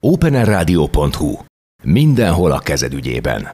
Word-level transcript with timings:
openerradio.hu. 0.00 1.34
Mindenhol 1.82 2.50
a 2.50 2.58
kezed 2.58 2.92
ügyében. 2.92 3.48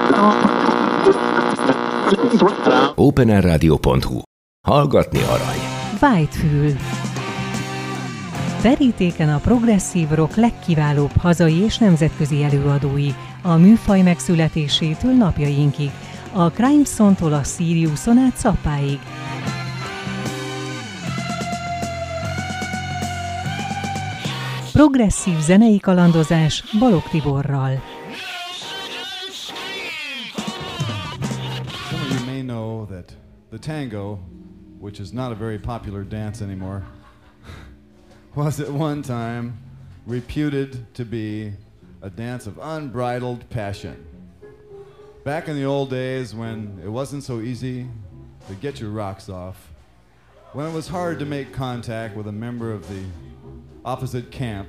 openerradio.hu. 2.95 4.21
Hallgatni 4.67 5.21
arany. 5.23 5.59
Whitefül. 6.01 6.73
Verítéken 8.63 9.29
a 9.29 9.39
progresszív 9.39 10.09
rock 10.09 10.35
legkiválóbb 10.35 11.17
hazai 11.19 11.59
és 11.59 11.79
nemzetközi 11.79 12.43
előadói, 12.43 13.09
a 13.43 13.57
műfaj 13.57 14.03
megszületésétől 14.03 15.13
napjainkig, 15.13 15.91
a 16.33 16.51
Crime-tól 16.51 17.33
a 17.33 17.43
Siriuson 17.43 18.19
át 18.19 18.37
Szapáig. 18.37 18.99
Progresszív 24.75 25.39
zenei 25.39 25.79
kalandozás 25.79 26.65
Balogh 26.79 27.09
Tiborral. 27.09 27.81
Some 31.91 32.03
of 32.03 32.11
you 32.11 32.27
may 32.27 32.43
know 32.43 32.87
that 32.87 33.13
the 33.51 33.59
tango, 33.59 34.19
which 34.81 35.01
is 35.01 35.13
not 35.13 35.33
a 35.33 35.35
very 35.35 35.59
popular 35.59 36.05
dance 36.05 36.45
anymore, 36.45 36.83
was 38.35 38.61
at 38.61 38.69
one 38.69 39.03
time 39.03 39.53
reputed 40.07 40.77
to 40.95 41.05
be 41.05 41.53
a 42.03 42.11
dance 42.11 42.51
of 42.51 42.59
unbridled 42.59 43.49
passion. 43.51 43.95
Back 45.25 45.49
in 45.49 45.55
the 45.55 45.65
old 45.65 45.91
days 45.91 46.35
when 46.35 46.81
it 46.85 46.91
wasn't 46.91 47.23
so 47.23 47.41
easy 47.41 47.87
to 48.49 48.55
get 48.55 48.81
your 48.81 48.91
rocks 48.91 49.29
off, 49.29 49.57
when 50.53 50.67
it 50.67 50.73
was 50.73 50.89
hard 50.89 51.19
to 51.19 51.25
make 51.25 51.53
contact 51.53 52.17
with 52.17 52.27
a 52.27 52.33
member 52.33 52.73
of 52.73 52.89
the 52.89 53.05
opposite 53.85 54.31
camp, 54.31 54.69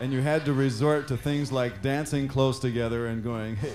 and 0.00 0.12
you 0.12 0.22
had 0.22 0.44
to 0.44 0.52
resort 0.52 1.08
to 1.08 1.16
things 1.16 1.52
like 1.52 1.82
dancing 1.82 2.28
close 2.28 2.58
together 2.58 3.06
and 3.06 3.22
going, 3.22 3.56
hey. 3.56 3.72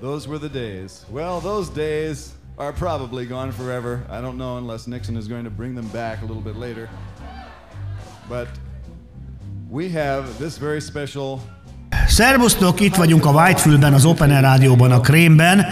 Those 0.00 0.28
were 0.28 0.38
the 0.38 0.48
days. 0.48 1.04
Well, 1.10 1.40
those 1.40 1.68
days 1.70 2.32
are 2.56 2.72
probably 2.72 3.26
gone 3.26 3.50
forever. 3.50 4.04
I 4.08 4.20
don't 4.20 4.36
know 4.36 4.56
unless 4.56 4.86
Nixon 4.86 5.16
is 5.16 5.26
going 5.26 5.44
to 5.44 5.50
bring 5.50 5.74
them 5.74 5.88
back 5.88 6.22
a 6.22 6.24
little 6.24 6.42
bit 6.42 6.56
later. 6.56 6.88
But 8.28 8.48
we 9.68 9.88
have 9.90 10.38
this 10.38 10.58
very 10.58 10.80
special 10.80 11.40
Szervusztok, 12.06 12.80
itt 12.80 12.94
vagyunk 12.94 13.24
a 13.24 13.32
Vájtfülben, 13.32 13.92
az 13.92 14.04
Open 14.04 14.40
Rádióban, 14.40 14.92
a 14.92 15.00
Krémben, 15.00 15.66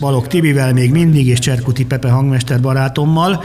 Balogh 0.00 0.26
Tibivel 0.26 0.72
még 0.72 0.90
mindig, 0.90 1.26
és 1.26 1.38
Cserkuti 1.38 1.86
Pepe 1.86 2.10
hangmester 2.10 2.60
barátommal. 2.60 3.44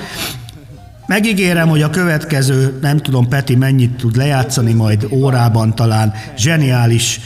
Megígérem, 1.08 1.67
hogy 1.67 1.81
a 1.81 1.89
következő, 1.89 2.78
nem 2.81 2.98
tudom 2.98 3.28
Peti 3.28 3.56
mennyit 3.56 3.92
tud 3.92 4.16
lejátszani, 4.16 4.73
majd 4.73 5.08
órában 5.11 5.75
talán 5.75 6.14
zseniális 6.38 7.20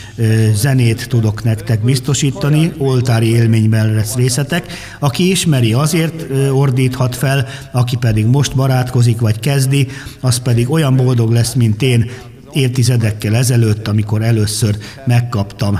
zenét 0.53 1.07
tudok 1.07 1.43
nektek 1.43 1.83
biztosítani, 1.83 2.73
oltári 2.77 3.35
élményben 3.35 3.93
lesz 3.93 4.15
részletek. 4.15 4.65
Aki 4.99 5.29
ismeri, 5.29 5.73
azért 5.73 6.25
ordíthat 6.51 7.15
fel, 7.15 7.47
aki 7.71 7.95
pedig 7.95 8.25
most 8.25 8.55
barátkozik 8.55 9.19
vagy 9.19 9.39
kezdi, 9.39 9.87
az 10.19 10.37
pedig 10.37 10.71
olyan 10.71 10.95
boldog 10.95 11.31
lesz, 11.31 11.53
mint 11.53 11.81
én 11.81 12.09
évtizedekkel 12.53 13.35
ezelőtt, 13.35 13.87
amikor 13.87 14.21
először 14.21 14.77
megkaptam 15.05 15.79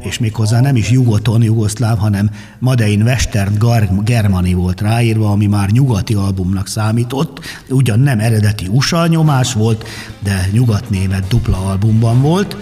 és 0.00 0.18
méghozzá 0.18 0.60
nem 0.60 0.76
is 0.76 0.90
jugoton, 0.90 1.42
jugoszláv, 1.42 1.98
hanem 1.98 2.30
Madein 2.58 3.02
Western 3.02 3.58
Germany 4.04 4.56
volt 4.56 4.80
ráírva, 4.80 5.30
ami 5.30 5.46
már 5.46 5.70
nyugati 5.70 6.14
albumnak 6.14 6.68
számított, 6.68 7.40
ugyan 7.68 8.00
nem 8.00 8.20
eredeti 8.20 8.66
USA 8.70 9.06
nyomás 9.06 9.52
volt, 9.52 9.88
de 10.18 10.48
nyugatnémet 10.52 11.28
dupla 11.28 11.66
albumban 11.66 12.20
volt. 12.20 12.56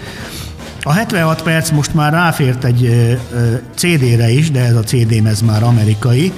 A 0.81 0.91
76 0.91 1.41
perc 1.41 1.69
most 1.69 1.93
már 1.93 2.13
ráfért 2.13 2.63
egy 2.63 3.17
CD-re 3.75 4.29
is, 4.29 4.51
de 4.51 4.59
ez 4.59 4.75
a 4.75 4.83
CD-m 4.83 5.25
ez 5.25 5.41
már 5.41 5.63
amerikai, 5.63 6.33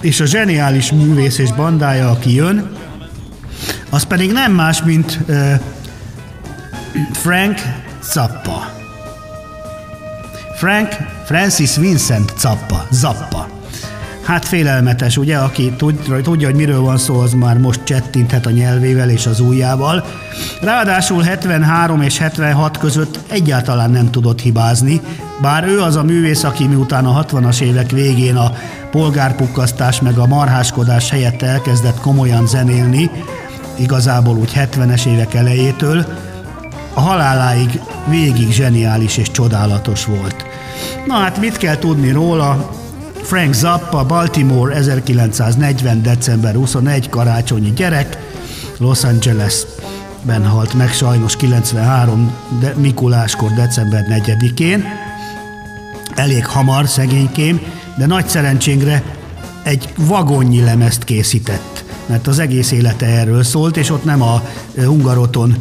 és 0.00 0.20
a 0.20 0.26
zseniális 0.26 0.92
művész 0.92 1.38
és 1.38 1.52
bandája, 1.52 2.10
aki 2.10 2.34
jön, 2.34 2.70
az 3.90 4.02
pedig 4.02 4.32
nem 4.32 4.52
más, 4.52 4.82
mint 4.82 5.18
Frank 7.12 7.58
Zappa. 8.12 8.72
Frank 10.56 10.88
Francis 11.24 11.76
Vincent 11.76 12.32
Zappa. 12.38 12.86
Zappa. 12.90 13.48
Hát 14.22 14.44
félelmetes, 14.44 15.16
ugye? 15.16 15.36
Aki 15.36 15.72
tudja, 16.22 16.46
hogy 16.46 16.56
miről 16.56 16.80
van 16.80 16.98
szó, 16.98 17.18
az 17.18 17.32
már 17.32 17.58
most 17.58 17.84
csettinthet 17.84 18.46
a 18.46 18.50
nyelvével 18.50 19.10
és 19.10 19.26
az 19.26 19.40
ujjával. 19.40 20.04
Ráadásul 20.60 21.22
73 21.22 22.00
és 22.00 22.18
76 22.18 22.78
között 22.78 23.18
egyáltalán 23.28 23.90
nem 23.90 24.10
tudott 24.10 24.40
hibázni, 24.40 25.00
bár 25.40 25.64
ő 25.66 25.80
az 25.80 25.96
a 25.96 26.02
művész, 26.02 26.44
aki 26.44 26.66
miután 26.66 27.04
a 27.04 27.24
60-as 27.24 27.60
évek 27.60 27.90
végén 27.90 28.36
a 28.36 28.52
polgárpukkasztás 28.90 30.00
meg 30.00 30.18
a 30.18 30.26
marháskodás 30.26 31.10
helyett 31.10 31.42
elkezdett 31.42 32.00
komolyan 32.00 32.46
zenélni, 32.46 33.10
igazából 33.78 34.36
úgy 34.36 34.52
70-es 34.54 35.06
évek 35.06 35.34
elejétől, 35.34 36.06
a 36.94 37.00
haláláig 37.00 37.80
végig 38.08 38.52
zseniális 38.52 39.16
és 39.16 39.30
csodálatos 39.30 40.04
volt. 40.04 40.44
Na 41.06 41.14
hát 41.14 41.40
mit 41.40 41.56
kell 41.56 41.76
tudni 41.76 42.10
róla? 42.10 42.70
Frank 43.22 43.52
Zappa, 43.52 44.04
Baltimore, 44.04 44.74
1940. 44.74 46.02
december 46.02 46.54
21, 46.54 47.08
karácsonyi 47.08 47.72
gyerek, 47.72 48.18
Los 48.78 49.04
Angelesben 49.04 50.46
halt 50.46 50.74
meg 50.74 50.92
sajnos 50.92 51.36
93. 51.36 52.32
De 52.60 52.74
Mikuláskor 52.76 53.50
december 53.50 54.04
4-én. 54.10 54.84
Elég 56.14 56.46
hamar 56.46 56.88
szegénykém, 56.88 57.60
de 57.98 58.06
nagy 58.06 58.28
szerencsénkre 58.28 59.02
egy 59.62 59.88
vagonnyi 59.96 60.60
lemezt 60.60 61.04
készített, 61.04 61.84
mert 62.06 62.26
az 62.26 62.38
egész 62.38 62.70
élete 62.70 63.06
erről 63.06 63.42
szólt, 63.42 63.76
és 63.76 63.90
ott 63.90 64.04
nem 64.04 64.22
a 64.22 64.42
Hungaroton 64.76 65.56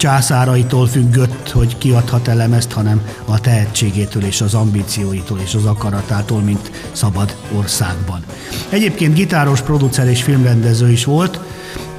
császáraitól 0.00 0.86
függött, 0.86 1.50
hogy 1.50 1.78
kiadhat 1.78 2.28
elemezt, 2.28 2.72
hanem 2.72 3.02
a 3.24 3.40
tehetségétől 3.40 4.24
és 4.24 4.40
az 4.40 4.54
ambícióitól 4.54 5.38
és 5.38 5.54
az 5.54 5.64
akaratától, 5.64 6.40
mint 6.40 6.70
szabad 6.92 7.36
országban. 7.56 8.24
Egyébként 8.68 9.14
gitáros, 9.14 9.60
producer 9.60 10.06
és 10.08 10.22
filmrendező 10.22 10.90
is 10.90 11.04
volt. 11.04 11.40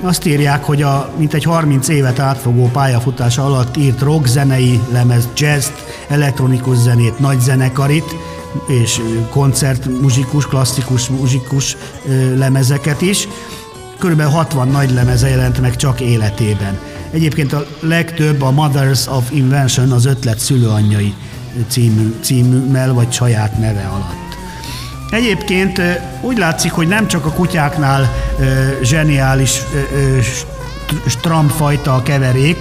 Azt 0.01 0.25
írják, 0.25 0.63
hogy 0.63 0.81
a 0.81 1.09
mintegy 1.17 1.43
30 1.43 1.87
évet 1.87 2.19
átfogó 2.19 2.69
pályafutása 2.73 3.45
alatt 3.45 3.77
írt 3.77 4.01
rockzenei 4.01 4.79
lemez, 4.91 5.27
jazz, 5.37 5.67
elektronikus 6.09 6.77
zenét, 6.77 7.19
nagy 7.19 7.39
zenekarit, 7.39 8.15
és 8.67 9.01
koncertmuzsikus, 9.29 10.47
klasszikus 10.47 11.07
muzsikus 11.07 11.77
lemezeket 12.35 13.01
is. 13.01 13.27
Körülbelül 13.97 14.31
60 14.31 14.67
nagy 14.67 14.91
lemeze 14.91 15.29
jelent 15.29 15.61
meg 15.61 15.75
csak 15.75 15.99
életében. 15.99 16.79
Egyébként 17.11 17.53
a 17.53 17.65
legtöbb 17.79 18.41
a 18.41 18.51
Mothers 18.51 19.07
of 19.07 19.31
Invention, 19.31 19.91
az 19.91 20.05
ötlet 20.05 20.39
szülőanyjai 20.39 21.13
című, 21.67 22.13
címmel 22.21 22.93
vagy 22.93 23.11
saját 23.11 23.59
neve 23.59 23.87
alatt. 23.87 24.35
Egyébként 25.09 25.81
úgy 26.21 26.37
látszik, 26.37 26.71
hogy 26.71 26.87
nem 26.87 27.07
csak 27.07 27.25
a 27.25 27.31
kutyáknál 27.31 28.13
zseniális 28.83 29.61
stramfajta 31.07 31.93
a 31.95 32.03
keverék, 32.03 32.57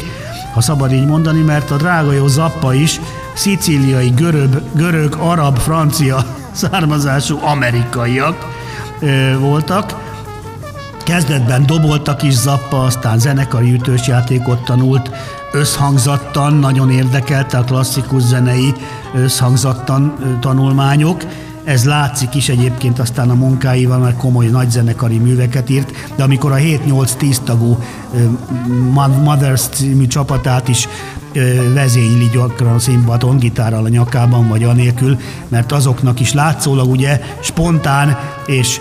ha 0.55 0.61
szabad 0.61 0.93
így 0.93 1.07
mondani, 1.07 1.41
mert 1.41 1.71
a 1.71 1.77
drága 1.77 2.13
jó 2.13 2.27
Zappa 2.27 2.75
is 2.75 3.01
szicíliai, 3.35 4.09
görög, 4.09 4.63
görög, 4.75 5.17
arab, 5.19 5.59
francia 5.59 6.25
származású 6.53 7.39
amerikaiak 7.43 8.47
voltak, 9.39 10.10
Kezdetben 11.11 11.67
doboltak 11.67 12.23
is 12.23 12.35
Zappa, 12.35 12.83
aztán 12.83 13.19
zenekari 13.19 13.73
ütős 13.73 14.07
játékot 14.07 14.65
tanult, 14.65 15.11
összhangzattan, 15.53 16.55
nagyon 16.55 16.91
érdekelte 16.91 17.59
a 17.59 17.65
klasszikus 17.65 18.23
zenei 18.23 18.75
összhangzattan 19.15 20.15
tanulmányok, 20.41 21.25
ez 21.65 21.85
látszik 21.85 22.35
is 22.35 22.49
egyébként 22.49 22.99
aztán 22.99 23.31
a 23.31 23.35
munkáival, 23.35 23.99
mert 23.99 24.17
komoly 24.17 24.47
nagyzenekari 24.47 25.19
műveket 25.19 25.71
írt, 25.71 25.93
de 26.17 26.23
amikor 26.23 26.53
a 26.53 26.57
7-8-10 26.57 27.37
tagú 27.45 27.79
Mothers 29.25 29.63
című 29.69 30.07
csapatát 30.07 30.69
is 30.69 30.89
vezényli 31.75 32.29
gyakran 32.33 32.79
színpadon, 32.79 33.39
gitárral 33.39 33.85
a 33.85 33.89
nyakában, 33.89 34.49
vagy 34.49 34.65
anélkül, 34.65 35.19
mert 35.49 35.73
azoknak 35.73 36.21
is 36.21 36.33
látszólag 36.33 36.91
ugye 36.91 37.21
spontán 37.41 38.19
és 38.47 38.81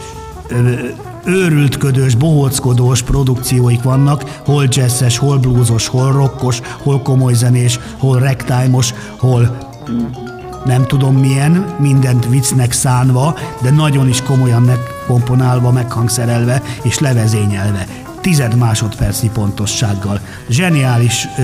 őrültködős, 1.29 2.15
bohóckodós 2.15 3.01
produkcióik 3.01 3.83
vannak, 3.83 4.39
hol 4.45 4.65
jazzes, 4.69 5.17
hol 5.17 5.37
bluesos, 5.37 5.87
hol 5.87 6.11
rockos, 6.11 6.61
hol 6.83 7.01
komoly 7.01 7.33
zenés, 7.33 7.79
hol 7.97 8.19
ragtime 8.19 8.77
hol 9.17 9.57
nem 10.65 10.85
tudom 10.85 11.15
milyen, 11.15 11.75
mindent 11.79 12.29
viccnek 12.29 12.71
szánva, 12.71 13.35
de 13.61 13.69
nagyon 13.69 14.07
is 14.07 14.21
komolyan 14.21 14.71
komponálva, 15.07 15.71
meghangszerelve 15.71 16.61
és 16.81 16.99
levezényelve. 16.99 17.87
Tized 18.21 18.55
másodpercnyi 18.55 19.29
pontossággal. 19.29 20.19
Zseniális 20.49 21.27
ö, 21.37 21.41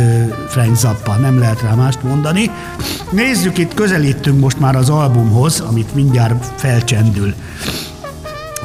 Frank 0.47 0.75
Zappa, 0.75 1.15
nem 1.15 1.39
lehet 1.39 1.61
rá 1.61 1.73
mást 1.73 2.03
mondani. 2.03 2.51
Nézzük, 3.11 3.57
itt 3.57 3.73
közelítünk 3.73 4.39
most 4.39 4.59
már 4.59 4.75
az 4.75 4.89
albumhoz, 4.89 5.59
amit 5.59 5.95
mindjárt 5.95 6.45
felcsendül. 6.55 7.33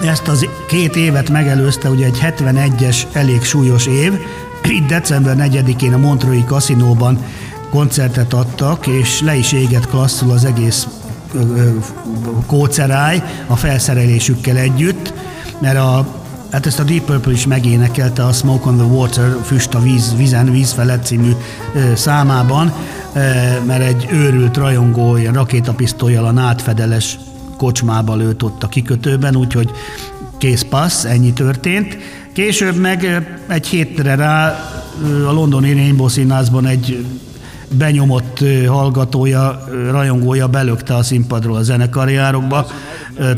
Ezt 0.00 0.28
az 0.28 0.46
két 0.68 0.96
évet 0.96 1.30
megelőzte 1.30 1.88
ugye 1.88 2.04
egy 2.04 2.18
71-es 2.22 3.02
elég 3.12 3.42
súlyos 3.42 3.86
év. 3.86 4.12
Itt 4.64 4.86
december 4.86 5.36
4-én 5.38 5.92
a 5.92 5.98
Montreux 5.98 6.44
Casino-ban 6.44 7.24
koncertet 7.70 8.32
adtak, 8.32 8.86
és 8.86 9.20
le 9.20 9.36
is 9.36 9.52
égett 9.52 9.88
klasszul 9.88 10.30
az 10.30 10.44
egész 10.44 10.86
kóceráj 12.46 13.22
a 13.46 13.56
felszerelésükkel 13.56 14.56
együtt, 14.56 15.12
mert 15.58 15.78
a 15.78 16.18
Hát 16.50 16.66
ezt 16.66 16.78
a 16.78 16.82
Deep 16.82 17.04
Purple 17.04 17.32
is 17.32 17.46
megénekelte 17.46 18.24
a 18.24 18.32
Smoke 18.32 18.68
on 18.68 18.76
the 18.76 18.86
Water, 18.86 19.36
Füst 19.44 19.74
a 19.74 19.80
víz, 19.80 20.14
vízen, 20.16 20.50
víz 20.50 20.72
felett 20.72 21.04
című 21.04 21.30
számában, 21.94 22.72
mert 23.66 23.82
egy 23.82 24.06
őrült 24.10 24.56
rajongó 24.56 25.16
ilyen 25.16 25.32
rakétapisztolyjal 25.32 26.24
a 26.24 26.30
nátfedeles 26.30 27.18
kocsmába 27.60 28.14
lőtt 28.16 28.42
ott 28.42 28.62
a 28.62 28.68
kikötőben, 28.68 29.36
úgyhogy 29.36 29.70
kész 30.38 30.62
passz, 30.62 31.04
ennyi 31.04 31.32
történt. 31.32 31.98
Később 32.32 32.76
meg 32.76 33.26
egy 33.48 33.66
hétre 33.66 34.14
rá 34.14 34.48
a 35.26 35.32
londoni 35.32 35.72
Rainbow 35.72 36.08
Színházban 36.08 36.66
egy 36.66 37.04
benyomott 37.68 38.44
hallgatója, 38.66 39.64
rajongója 39.90 40.48
belökte 40.48 40.94
a 40.94 41.02
színpadról 41.02 41.56
a 41.56 41.62
zenekarjárokba 41.62 42.66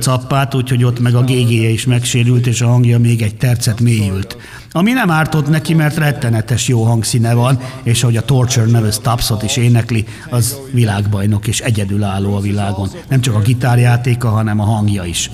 cappát, 0.01 0.55
úgyhogy 0.55 0.85
ott 0.85 1.01
meg 1.01 1.15
a 1.15 1.23
GG-je 1.23 1.69
is 1.69 1.87
megsérült, 1.87 2.47
és 2.47 2.61
a 2.61 2.67
hangja 2.67 2.99
még 2.99 3.23
egy 3.23 3.35
tercet 3.35 3.81
mélyült. 3.81 4.37
Ami 4.73 4.93
nem 4.93 5.11
ártott 5.11 5.49
neki, 5.49 5.75
mert 5.75 5.97
rettenetes 5.97 6.69
jó 6.69 6.83
hangszíne 6.83 7.35
van, 7.35 7.59
és 7.83 8.03
ahogy 8.03 8.17
a 8.17 8.23
Torture 8.23 8.67
Never 8.67 8.93
Stops-ot 8.93 9.43
is 9.43 9.57
énekli, 9.57 10.05
az 10.31 10.57
világbajnok 10.73 11.47
és 11.47 11.61
egyedülálló 11.61 12.35
a 12.35 12.41
világon. 12.41 12.91
Nem 13.09 13.21
csak 13.21 13.35
a 13.35 13.41
gitárjátéka, 13.41 14.29
hanem 14.29 14.61
a 14.61 14.65
hangja 14.65 15.05
is. 15.05 15.31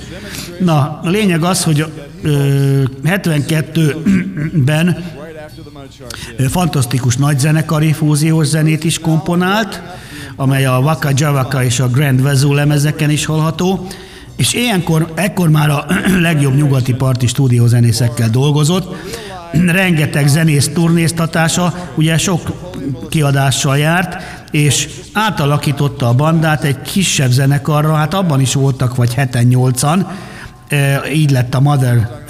Na, 0.60 1.00
a 1.02 1.08
lényeg 1.08 1.42
az, 1.42 1.64
hogy 1.64 1.84
72-ben 3.04 5.04
fantasztikus 6.48 7.16
nagyzenekari 7.16 7.92
fúziós 7.92 8.46
zenét 8.46 8.84
is 8.84 8.98
komponált, 8.98 9.82
amely 10.36 10.66
a 10.66 10.78
Waka 10.78 11.10
Javaka 11.14 11.64
és 11.64 11.80
a 11.80 11.88
Grand 11.88 12.22
Vezú 12.22 12.52
lemezeken 12.52 13.10
is 13.10 13.24
hallható, 13.24 13.86
és 14.38 14.52
ilyenkor, 14.52 15.12
ekkor 15.14 15.48
már 15.48 15.70
a 15.70 15.86
legjobb 16.28 16.54
nyugati 16.54 16.92
parti 16.94 17.26
stúdiózenészekkel 17.26 18.28
dolgozott, 18.28 18.96
rengeteg 19.66 20.26
zenész 20.26 20.70
turnéztatása, 20.74 21.74
ugye 21.94 22.18
sok 22.18 22.52
kiadással 23.08 23.78
járt, 23.78 24.22
és 24.50 24.88
átalakította 25.12 26.08
a 26.08 26.14
bandát 26.14 26.64
egy 26.64 26.82
kisebb 26.82 27.30
zenekarra, 27.30 27.94
hát 27.94 28.14
abban 28.14 28.40
is 28.40 28.54
voltak 28.54 28.96
vagy 28.96 29.14
heten 29.14 29.44
nyolcan, 29.44 30.06
így 31.14 31.30
lett 31.30 31.54
a 31.54 31.60
Mother 31.60 32.24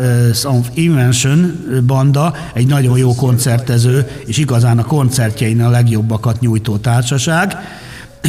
of 0.45 0.69
Invention 0.75 1.67
banda, 1.87 2.35
egy 2.53 2.67
nagyon 2.67 2.99
jó 2.99 3.15
koncertező, 3.15 4.07
és 4.27 4.39
igazán 4.39 4.79
a 4.79 4.85
koncertjein 4.85 5.63
a 5.63 5.71
legjobbakat 5.71 6.41
nyújtó 6.41 6.77
társaság. 6.77 7.57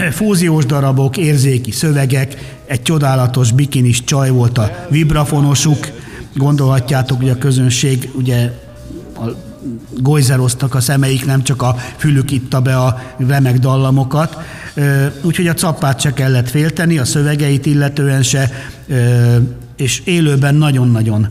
Fúziós 0.12 0.66
darabok, 0.66 1.18
érzéki 1.18 1.72
szövegek, 1.72 2.58
egy 2.66 2.82
csodálatos 2.82 3.52
bikinis 3.52 4.04
csaj 4.04 4.30
volt 4.30 4.58
a 4.58 4.88
vibrafonosuk, 4.90 5.88
gondolhatjátok, 6.36 7.18
hogy 7.18 7.30
a 7.30 7.38
közönség 7.38 8.10
ugye 8.14 8.52
a 9.16 9.24
gojzeroztak 9.98 10.76
a 10.76 10.80
szemeik, 10.80 11.26
nem 11.26 11.44
csak 11.44 11.62
a 11.62 11.76
fülük 11.98 12.32
itta 12.32 12.62
be 12.62 12.78
a 12.78 13.02
remek 13.28 13.58
dallamokat. 13.60 14.38
Úgyhogy 15.22 15.48
a 15.48 15.54
cappát 15.54 16.00
se 16.00 16.14
kellett 16.14 16.50
félteni, 16.50 16.98
a 16.98 17.06
szövegeit 17.06 17.66
illetően 17.66 18.24
se, 18.24 18.52
és 19.78 20.02
élőben 20.06 20.56
nagyon-nagyon 20.56 21.28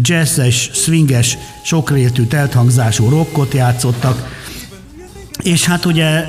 jazzes, 0.00 0.70
swinges, 0.72 1.38
sokrétű, 1.64 2.24
telthangzású 2.24 3.08
rockot 3.08 3.54
játszottak, 3.54 4.34
és 5.42 5.64
hát 5.64 5.84
ugye 5.84 6.24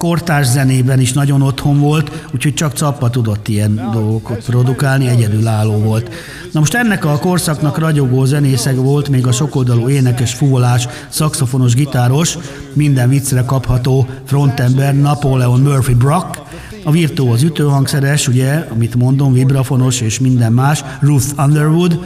kortárs 0.00 0.46
zenében 0.46 1.00
is 1.00 1.12
nagyon 1.12 1.42
otthon 1.42 1.80
volt, 1.80 2.26
úgyhogy 2.34 2.54
csak 2.54 2.76
Cappa 2.76 3.10
tudott 3.10 3.48
ilyen 3.48 3.90
dolgokat 3.92 4.44
produkálni, 4.44 5.08
egyedülálló 5.08 5.78
volt. 5.78 6.10
Na 6.52 6.60
most 6.60 6.74
ennek 6.74 7.04
a 7.04 7.18
korszaknak 7.18 7.78
ragyogó 7.78 8.24
zenészek 8.24 8.76
volt 8.76 9.08
még 9.08 9.26
a 9.26 9.32
sokoldalú 9.32 9.88
énekes, 9.88 10.34
fuvolás, 10.34 10.88
szakszofonos, 11.08 11.74
gitáros, 11.74 12.38
minden 12.72 13.08
viccre 13.08 13.44
kapható 13.44 14.06
frontember 14.24 14.96
Napoleon 14.96 15.60
Murphy 15.60 15.94
Brock, 15.94 16.42
a 16.84 16.90
virtuóz 16.90 17.42
ütőhangszeres, 17.42 18.28
ugye, 18.28 18.66
amit 18.72 18.94
mondom, 18.94 19.32
vibrafonos 19.32 20.00
és 20.00 20.20
minden 20.20 20.52
más, 20.52 20.84
Ruth 21.00 21.26
Underwood, 21.38 21.98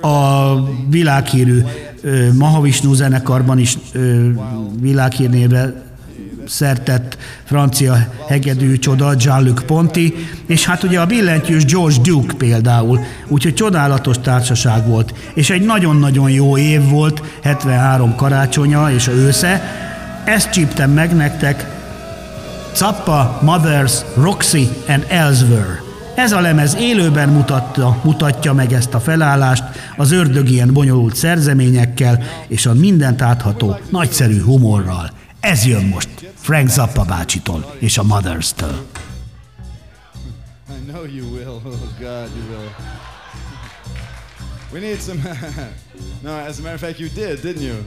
a 0.00 0.54
világhírű 0.88 1.62
Mahavishnu 2.38 2.94
zenekarban 2.94 3.58
is 3.58 3.78
világhírnévre 4.80 5.87
szertett 6.48 7.18
francia 7.44 8.08
hegedű 8.28 8.78
csoda, 8.78 9.14
Jean-Luc 9.18 9.64
Ponty, 9.64 10.14
és 10.46 10.66
hát 10.66 10.82
ugye 10.82 11.00
a 11.00 11.06
billentyűs 11.06 11.64
George 11.64 11.96
Duke 12.02 12.34
például, 12.34 13.00
úgyhogy 13.26 13.54
csodálatos 13.54 14.16
társaság 14.22 14.86
volt, 14.86 15.14
és 15.34 15.50
egy 15.50 15.62
nagyon-nagyon 15.62 16.30
jó 16.30 16.56
év 16.56 16.88
volt, 16.88 17.22
73 17.42 18.14
karácsonya 18.14 18.90
és 18.92 19.08
a 19.08 19.12
ősze, 19.12 19.62
ezt 20.24 20.50
csíptem 20.50 20.90
meg 20.90 21.16
nektek, 21.16 21.76
Zappa, 22.74 23.38
Mothers, 23.42 23.92
Roxy 24.16 24.68
and 24.88 25.04
Elsewhere. 25.08 25.82
Ez 26.14 26.32
a 26.32 26.40
lemez 26.40 26.76
élőben 26.80 27.28
mutatta, 27.28 28.00
mutatja 28.02 28.52
meg 28.52 28.72
ezt 28.72 28.94
a 28.94 29.00
felállást 29.00 29.64
az 29.96 30.12
ördög 30.12 30.48
ilyen 30.48 30.72
bonyolult 30.72 31.16
szerzeményekkel 31.16 32.22
és 32.48 32.66
a 32.66 32.74
mindent 32.74 33.22
átható, 33.22 33.78
nagyszerű 33.90 34.40
humorral. 34.40 35.10
Ez 35.40 35.64
jön 35.64 35.84
most 35.84 36.08
Frank 36.48 36.68
Zappa 36.68 37.04
bácsitól 37.04 37.76
és 37.78 37.98
a 37.98 38.02
Mothers-től. 38.02 38.86
I 40.70 40.90
know 40.90 41.04
you 41.04 41.30
will. 41.30 41.60
Oh 41.64 41.96
God, 42.00 42.30
you 42.36 42.44
will. 42.48 42.70
We 44.72 44.80
need 44.80 45.00
some. 45.00 45.20
no, 46.22 46.30
as 46.30 46.58
a 46.58 46.62
matter 46.62 46.74
of 46.74 46.80
fact, 46.80 46.98
you 46.98 47.08
did, 47.08 47.40
didn't 47.42 47.62
you? 47.62 47.84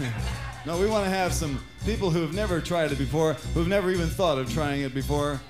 no, 0.66 0.78
we 0.78 0.86
want 0.86 1.04
to 1.04 1.10
have 1.10 1.32
some 1.32 1.58
people 1.86 2.10
who've 2.10 2.34
never 2.34 2.60
tried 2.60 2.92
it 2.92 2.98
before, 2.98 3.36
who've 3.54 3.68
never 3.68 3.90
even 3.90 4.08
thought 4.08 4.38
of 4.38 4.52
trying 4.52 4.82
it 4.82 4.92
before. 4.92 5.40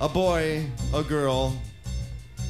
A 0.00 0.08
boy, 0.08 0.64
a 0.94 1.02
girl, 1.02 1.52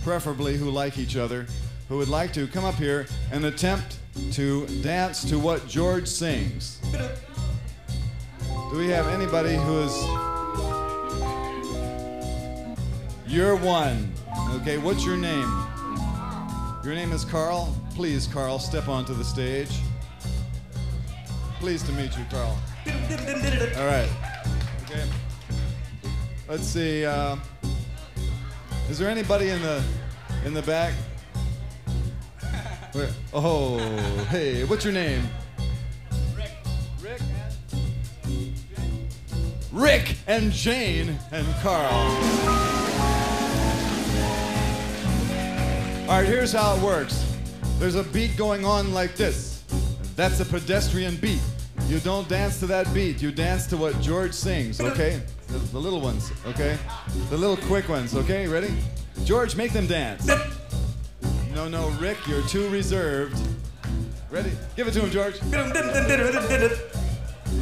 preferably 0.05 0.57
who 0.57 0.71
like 0.71 0.97
each 0.97 1.17
other, 1.17 1.47
who 1.89 1.97
would 1.97 2.09
like 2.09 2.33
to 2.35 2.47
come 2.47 2.65
up 2.65 2.77
here 2.79 3.07
and 3.33 3.45
attempt 3.45 3.99
to 4.33 4.67
dance 4.83 5.25
to 5.25 5.41
what 5.41 5.67
George 5.67 6.07
sings. 6.07 6.79
Do 8.71 8.77
we 8.77 8.89
have 8.89 9.09
anybody 9.09 9.57
who 9.57 9.79
is. 9.79 9.97
You're 13.27 13.57
one. 13.57 14.13
Okay, 14.61 14.77
what's 14.77 15.07
your 15.07 15.17
name? 15.17 15.49
Your 16.85 16.95
name 16.95 17.13
is 17.13 17.25
Carl? 17.25 17.75
Please, 17.95 18.27
Carl, 18.27 18.59
step 18.59 18.87
onto 18.89 19.15
the 19.15 19.25
stage. 19.25 19.71
Pleased 21.61 21.87
to 21.87 21.93
meet 21.93 22.15
you, 22.19 22.25
Carl. 22.31 22.59
All 23.79 23.87
right. 23.87 24.09
Okay. 24.85 25.05
Let's 26.47 26.67
see. 26.67 27.07
Uh, 27.07 27.37
is 28.91 28.99
there 28.99 29.09
anybody 29.09 29.49
in 29.49 29.63
the 29.63 29.83
in 30.45 30.53
the 30.53 30.63
back? 30.63 30.93
Where? 32.93 33.09
Oh, 33.33 33.79
hey, 34.31 34.65
what's 34.65 34.85
your 34.85 34.93
name? 34.93 35.23
Rick 39.73 40.17
and 40.27 40.51
Jane 40.51 41.19
and 41.31 41.47
Carl. 41.57 41.93
All 46.03 46.15
right, 46.15 46.27
here's 46.27 46.53
how 46.53 46.75
it 46.77 46.83
works. 46.83 47.25
There's 47.79 47.95
a 47.95 48.05
beat 48.05 48.37
going 48.37 48.65
on 48.65 48.95
like 48.95 49.15
this. 49.15 49.63
That's 50.17 50.41
a 50.41 50.45
pedestrian 50.45 51.17
beat. 51.17 51.41
You 51.87 52.01
don't 52.01 52.27
dance 52.29 52.59
to 52.61 52.67
that 52.67 52.93
beat. 52.95 53.21
You 53.21 53.31
dance 53.31 53.67
to 53.67 53.77
what 53.77 54.01
George 54.01 54.33
sings, 54.33 54.81
okay? 54.81 55.23
The, 55.49 55.59
the 55.59 55.79
little 55.79 56.01
ones, 56.01 56.33
okay? 56.47 56.79
The 57.29 57.37
little 57.37 57.57
quick 57.57 57.89
ones, 57.89 58.17
okay? 58.17 58.49
Ready? 58.49 58.75
George, 59.25 59.55
make 59.55 59.73
them 59.73 59.87
dance. 59.87 60.27
No, 61.55 61.69
no, 61.69 61.91
Rick, 62.01 62.19
you're 62.27 62.43
too 62.43 62.69
reserved. 62.71 63.39
Ready? 64.31 64.53
Give 64.77 64.89
it 64.89 64.93
to 64.93 65.01
him, 65.01 65.11
George. 65.11 65.41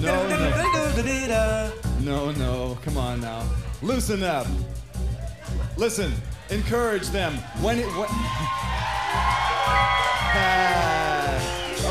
No, 0.01 0.29
no. 0.29 1.73
No, 2.01 2.31
no. 2.33 2.79
Come 2.85 2.99
on 2.99 3.21
now. 3.21 3.43
Loosen 3.83 4.23
up. 4.23 4.47
Listen, 5.77 6.13
encourage 6.51 7.09
them. 7.09 7.35
When 7.61 7.79
it. 7.79 7.87
When 7.87 8.07
Ah, 10.39 11.37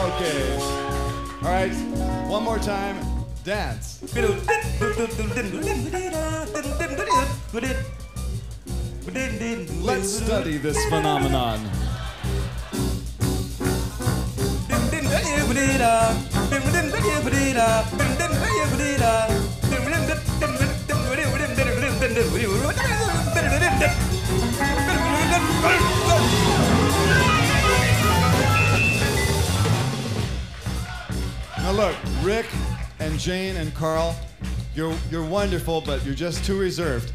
okay. 0.08 0.58
All 1.44 1.52
right. 1.52 1.74
One 2.30 2.44
more 2.44 2.60
time. 2.60 2.98
Dance. 3.44 4.02
Let's 9.84 10.10
study 10.10 10.58
this 10.58 10.84
phenomenon. 10.90 11.60
Now 31.58 31.72
look, 31.72 31.96
Rick 32.22 32.46
and 33.00 33.18
Jane 33.18 33.56
and 33.56 33.74
Carl, 33.74 34.16
you're 34.76 34.94
you're 35.10 35.26
wonderful, 35.26 35.82
but 35.82 36.06
you're 36.06 36.14
just 36.14 36.46
too 36.46 36.60
reserved. 36.60 37.12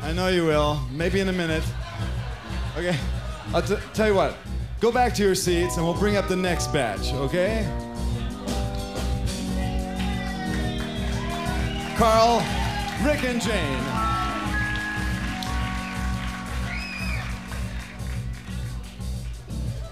I 0.00 0.12
know 0.12 0.28
you 0.28 0.46
will. 0.46 0.80
Maybe 0.90 1.20
in 1.20 1.28
a 1.28 1.32
minute. 1.34 1.64
Okay. 2.78 2.96
I'll 3.52 3.60
t- 3.60 3.76
tell 3.92 4.08
you 4.08 4.14
what. 4.14 4.36
Go 4.80 4.90
back 4.90 5.14
to 5.16 5.22
your 5.22 5.34
seats, 5.34 5.76
and 5.76 5.84
we'll 5.84 5.98
bring 5.98 6.16
up 6.16 6.28
the 6.28 6.36
next 6.36 6.72
batch. 6.72 7.12
Okay? 7.12 7.68
Carl, 12.02 12.42
Rick, 13.04 13.22
and 13.22 13.40
Jane. 13.40 13.78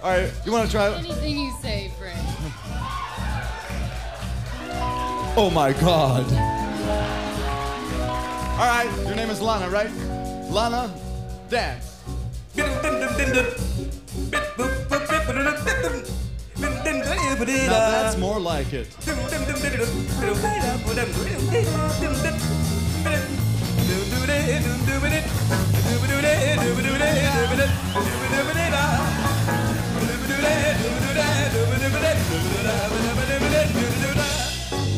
All 0.03 0.11
right. 0.11 0.33
You 0.45 0.51
want 0.51 0.67
to 0.67 0.73
try? 0.73 0.93
Anything 0.93 1.39
you 1.39 1.53
say, 1.63 1.93
Frank. 1.97 2.19
Oh 5.37 5.53
my 5.55 5.73
God. 5.73 6.25
All 8.59 8.67
right, 8.67 8.91
your 9.07 9.15
name 9.15 9.31
is 9.31 9.41
Lana, 9.41 9.71
right? 9.71 9.93
Lana, 10.51 10.93
dance. 11.49 12.01
Now 17.41 17.47
that's 17.47 18.19
more 18.19 18.39
like 18.39 18.75
it. 18.75 18.87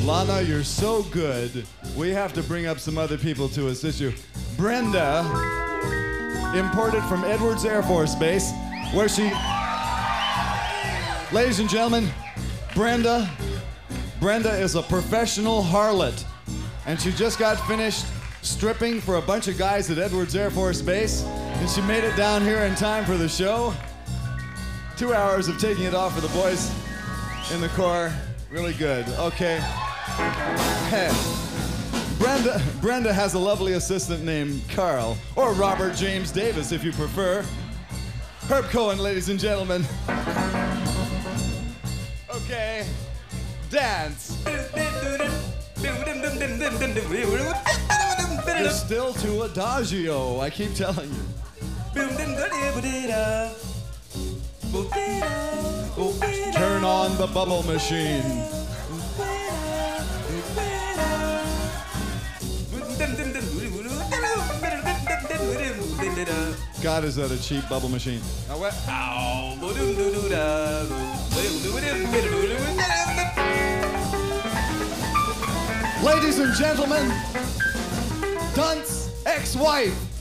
Lana, 0.05 0.43
you're 0.43 0.65
so 0.65 1.05
good. 1.05 1.65
We 1.97 2.11
have 2.11 2.33
to 2.33 2.43
bring 2.43 2.67
up 2.67 2.81
some 2.81 2.99
other 2.99 3.17
people 3.17 3.49
to 3.51 3.69
assist 3.69 4.01
you. 4.01 4.13
Brenda, 4.57 5.21
imported 6.57 7.05
from 7.05 7.23
Edwards 7.23 7.65
Air 7.65 7.85
Force 7.85 8.17
Base, 8.17 8.51
where 8.93 9.09
she. 9.09 9.31
Ladies 11.33 11.61
and 11.61 11.69
gentlemen, 11.71 12.11
Brenda. 12.75 13.31
Brenda 14.19 14.53
is 14.53 14.77
a 14.77 14.83
professional 14.83 15.63
harlot, 15.63 16.25
and 16.87 17.01
she 17.01 17.13
just 17.13 17.39
got 17.39 17.57
finished 17.67 18.07
stripping 18.41 19.01
for 19.01 19.17
a 19.17 19.23
bunch 19.23 19.49
of 19.49 19.59
guys 19.59 19.91
at 19.91 19.99
Edwards 19.99 20.35
Air 20.35 20.51
Force 20.51 20.81
Base, 20.81 21.23
and 21.23 21.69
she 21.69 21.83
made 21.83 22.03
it 22.03 22.17
down 22.17 22.43
here 22.43 22.61
in 22.61 22.75
time 22.75 23.05
for 23.05 23.17
the 23.17 23.29
show. 23.29 23.75
Two 24.97 25.13
hours 25.13 25.49
of 25.49 25.59
taking 25.59 25.85
it 25.85 25.95
off 25.95 26.15
for 26.15 26.21
the 26.21 26.29
boys 26.29 26.73
in 27.53 27.61
the 27.61 27.69
Corps. 27.71 28.13
Really 28.51 28.75
good. 28.75 29.07
Okay. 29.19 29.59
Hey. 30.89 31.11
Brenda, 32.19 32.63
Brenda 32.81 33.13
has 33.13 33.35
a 33.35 33.39
lovely 33.39 33.73
assistant 33.73 34.25
named 34.25 34.63
Carl, 34.71 35.19
or 35.37 35.53
Robert 35.53 35.95
James 35.97 36.31
Davis 36.31 36.73
if 36.73 36.85
you 36.85 36.93
prefer. 36.93 37.45
Herb 38.49 38.67
Cohen, 38.67 38.99
ladies 38.99 39.29
and 39.29 39.39
gentlemen. 39.39 39.85
Okay. 42.53 42.87
Dance. 43.71 44.37
You're 48.47 48.69
still 48.69 49.15
too 49.15 49.43
adagio, 49.45 50.39
I 50.39 50.51
keep 50.51 50.75
telling 50.75 51.09
you. 51.09 51.25
Turn 56.53 56.85
on 56.85 57.17
the 57.17 57.27
bubble 57.33 57.63
machine. 57.63 58.23
God, 66.83 67.05
is 67.05 67.15
that 67.15 67.31
a 67.31 67.41
cheap 67.41 67.69
bubble 67.69 67.89
machine? 67.89 68.21
What? 68.49 68.75
Ladies 76.03 76.41
and 76.41 76.53
gentlemen, 76.55 77.09
Dunt's 78.57 79.13
ex-wife. 79.25 80.12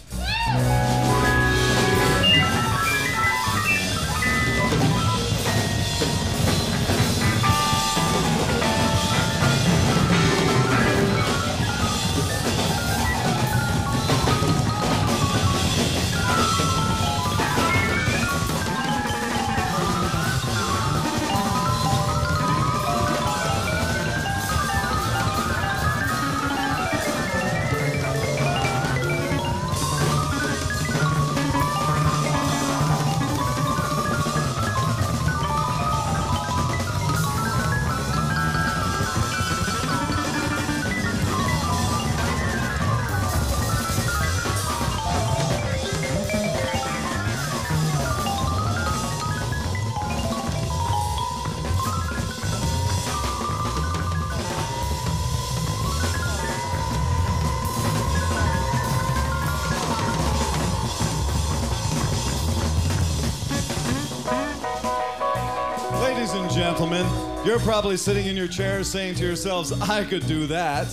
You're 67.51 67.60
probably 67.60 67.98
sitting 67.98 68.27
in 68.27 68.38
your 68.38 68.48
chair 68.48 68.81
saying 68.81 69.13
to 69.13 69.25
yourselves, 69.25 69.74
I 69.81 70.05
could 70.05 70.25
do 70.25 70.48
that. 70.48 70.88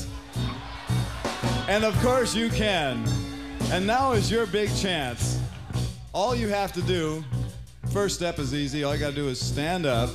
And 1.69 1.85
of 1.85 1.97
course 2.01 2.35
you 2.35 2.49
can. 2.49 3.05
And 3.71 3.87
now 3.87 4.11
is 4.11 4.29
your 4.29 4.45
big 4.45 4.69
chance. 4.75 5.41
All 6.13 6.35
you 6.35 6.49
have 6.49 6.73
to 6.73 6.83
do, 6.83 7.23
first 7.93 8.17
step 8.17 8.41
is 8.41 8.55
easy. 8.55 8.83
All 8.83 8.93
you 8.93 8.99
gotta 8.99 9.15
do 9.15 9.29
is 9.29 9.39
stand 9.39 9.87
up. 9.87 10.11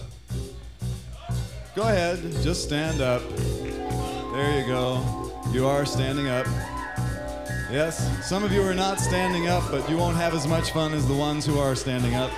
Go 1.78 1.84
ahead, 1.84 2.20
just 2.42 2.62
stand 2.62 3.00
up. 3.00 3.22
There 4.34 4.60
you 4.60 4.68
go. 4.68 5.32
You 5.54 5.66
are 5.66 5.86
standing 5.86 6.28
up. 6.28 6.46
Yes, 7.72 8.28
some 8.28 8.44
of 8.44 8.52
you 8.52 8.62
are 8.64 8.76
not 8.76 9.00
standing 9.00 9.48
up, 9.48 9.64
but 9.72 9.90
you 9.90 9.96
won't 9.96 10.18
have 10.18 10.34
as 10.34 10.46
much 10.46 10.72
fun 10.72 10.94
as 10.94 11.08
the 11.08 11.16
ones 11.16 11.46
who 11.46 11.58
are 11.58 11.74
standing 11.74 12.16
up. 12.16 12.32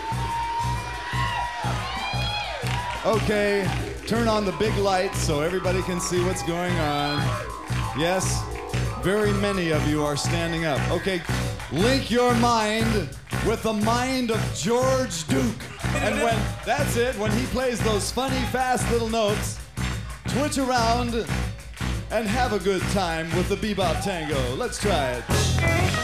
Okay, 3.04 3.68
turn 4.08 4.28
on 4.28 4.46
the 4.46 4.52
big 4.54 4.76
lights 4.78 5.20
so 5.20 5.42
everybody 5.42 5.82
can 5.82 6.00
see 6.00 6.24
what's 6.26 6.44
going 6.44 6.78
on. 6.78 7.18
Yes, 7.98 8.44
very 9.02 9.34
many 9.34 9.72
of 9.72 9.88
you 9.88 10.04
are 10.04 10.16
standing 10.16 10.66
up. 10.66 10.80
Okay, 10.92 11.22
link 11.72 12.12
your 12.12 12.36
mind 12.36 13.10
with 13.48 13.64
the 13.64 13.74
mind 13.74 14.30
of 14.30 14.56
George 14.56 15.26
Duke. 15.28 15.64
And 15.96 16.22
when 16.22 16.40
that's 16.66 16.98
it, 16.98 17.16
when 17.18 17.32
he 17.32 17.46
plays 17.48 17.80
those 17.80 18.12
funny, 18.12 18.40
fast 18.52 18.90
little 18.92 19.10
notes, 19.10 19.60
twitch 20.28 20.60
around 20.60 21.26
and 22.12 22.28
have 22.28 22.54
a 22.54 22.60
good 22.60 22.82
time 22.92 23.26
with 23.36 23.50
the 23.50 23.56
bebop 23.56 24.04
tango. 24.04 24.56
Let's 24.56 24.80
try 24.80 25.12
it. 25.14 25.95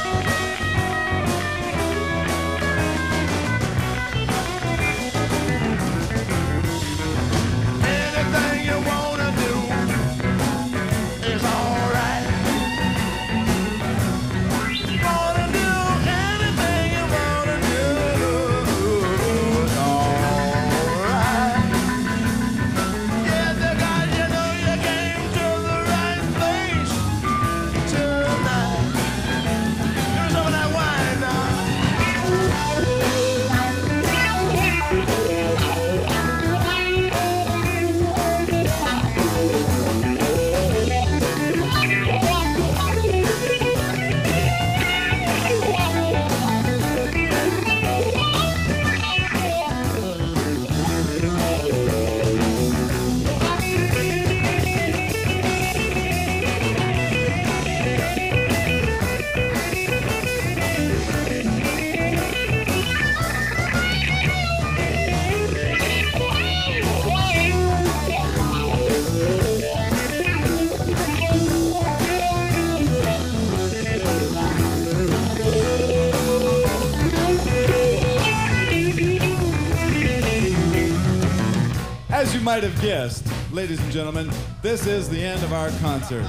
Might 82.52 82.64
have 82.64 82.82
guessed, 82.82 83.26
ladies 83.54 83.80
and 83.80 83.90
gentlemen, 83.94 84.30
this 84.62 84.86
is 84.86 85.08
the 85.08 85.18
end 85.18 85.42
of 85.42 85.54
our 85.54 85.70
concert. 85.80 86.26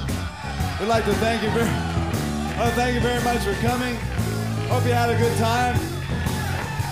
We'd 0.79 0.87
like 0.87 1.05
to 1.07 1.15
thank 1.15 1.43
you 1.43 1.51
very, 1.51 1.67
oh, 1.67 2.73
thank 2.77 2.95
you 2.95 3.01
very 3.01 3.21
much 3.25 3.41
for 3.43 3.55
coming. 3.55 3.97
Hope 4.71 4.85
you 4.85 4.93
had 4.93 5.11
a 5.11 5.19
good 5.19 5.37
time. 5.37 5.75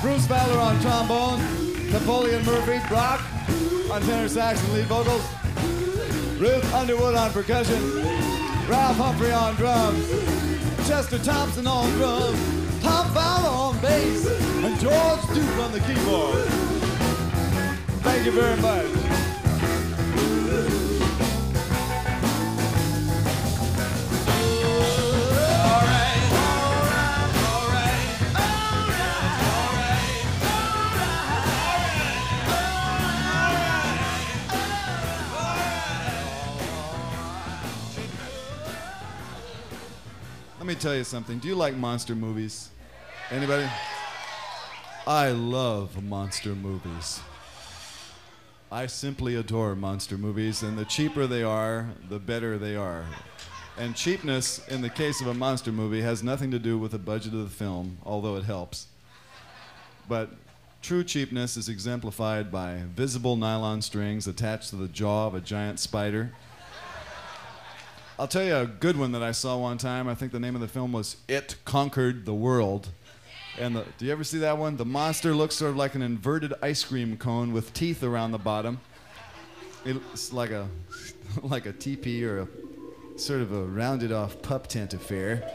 Bruce 0.02 0.26
Fowler 0.26 0.58
on 0.58 0.80
trombone, 0.80 1.38
Napoleon 1.92 2.44
Murphy, 2.44 2.80
Brock 2.88 3.20
on 3.92 4.02
tenor 4.02 4.26
sax 4.26 4.60
and 4.64 4.72
lead 4.72 4.87
vocals, 4.87 5.22
Ruth 6.40 6.75
Underwood 6.75 7.14
on 7.14 7.30
percussion, 7.30 7.80
Ralph 8.68 8.96
Humphrey 8.96 9.30
on 9.30 9.54
drums, 9.54 10.10
Chester 10.88 11.20
Thompson 11.20 11.68
on 11.68 11.88
drums, 11.92 12.82
Tom 12.82 13.06
Fowler 13.14 13.49
on 13.49 13.80
bass, 13.80 14.26
and 14.26 14.80
George 14.80 15.22
Duke 15.32 15.56
on 15.58 15.70
the 15.70 15.78
keyboard. 15.87 16.70
Thank 18.23 18.35
you 18.35 18.41
very 18.43 18.61
much. 18.61 18.85
Let 40.59 40.67
me 40.67 40.75
tell 40.75 40.95
you 40.95 41.04
something. 41.04 41.39
Do 41.39 41.49
you 41.49 41.54
like 41.54 41.75
monster 41.75 42.15
movies? 42.15 42.69
Anybody? 43.30 43.67
I 45.06 45.30
love 45.30 46.02
monster 46.02 46.54
movies. 46.54 47.23
I 48.73 48.87
simply 48.87 49.35
adore 49.35 49.75
monster 49.75 50.17
movies, 50.17 50.63
and 50.63 50.78
the 50.78 50.85
cheaper 50.85 51.26
they 51.26 51.43
are, 51.43 51.89
the 52.09 52.21
better 52.21 52.56
they 52.56 52.76
are. 52.76 53.04
And 53.76 53.97
cheapness, 53.97 54.65
in 54.69 54.80
the 54.80 54.89
case 54.89 55.21
of 55.21 55.26
a 55.26 55.35
monster 55.35 55.73
movie, 55.73 56.02
has 56.02 56.23
nothing 56.23 56.52
to 56.52 56.59
do 56.61 56.78
with 56.78 56.93
the 56.93 56.99
budget 56.99 57.35
of 57.35 57.41
the 57.41 57.50
film, 57.50 57.99
although 58.04 58.37
it 58.37 58.45
helps. 58.45 58.87
But 60.09 60.30
true 60.83 61.02
cheapness 61.02 61.56
is 61.56 61.69
exemplified 61.69 62.52
by 62.52 62.83
visible 62.95 63.35
nylon 63.35 63.83
strings 63.83 64.28
attached 64.28 64.71
to 64.71 64.76
the 64.76 64.87
jaw 64.87 65.26
of 65.26 65.35
a 65.35 65.41
giant 65.41 65.80
spider. 65.80 66.30
I'll 68.21 68.28
tell 68.28 68.45
you 68.45 68.54
a 68.54 68.67
good 68.67 68.97
one 68.97 69.11
that 69.13 69.23
I 69.23 69.33
saw 69.33 69.56
one 69.56 69.78
time. 69.78 70.06
I 70.06 70.15
think 70.15 70.30
the 70.30 70.39
name 70.39 70.54
of 70.54 70.61
the 70.61 70.69
film 70.69 70.93
was 70.93 71.17
It 71.26 71.56
Conquered 71.65 72.25
the 72.25 72.35
World. 72.35 72.91
And 73.58 73.76
the, 73.76 73.84
do 73.99 74.06
you 74.06 74.13
ever 74.13 74.25
see 74.25 74.39
that 74.39 74.56
one? 74.56 74.76
The 74.76 74.84
monster 74.84 75.34
looks 75.34 75.56
sort 75.56 75.73
of 75.73 75.76
like 75.76 75.95
an 75.95 76.02
inverted 76.02 76.54
ice 76.63 76.84
cream 76.84 77.17
cone 77.17 77.52
with 77.52 77.73
teeth 77.73 78.02
around 78.02 78.32
the 78.32 78.39
bottom. 78.39 78.80
It's 79.84 80.32
like 80.32 80.50
a 80.50 80.69
like 81.43 81.67
a 81.67 81.73
teepee 81.73 82.25
or 82.25 82.41
a 82.41 82.49
sort 83.19 83.41
of 83.41 83.52
a 83.52 83.65
rounded 83.65 84.13
off 84.13 84.41
pup 84.43 84.67
tent 84.67 84.95
affair. 84.95 85.49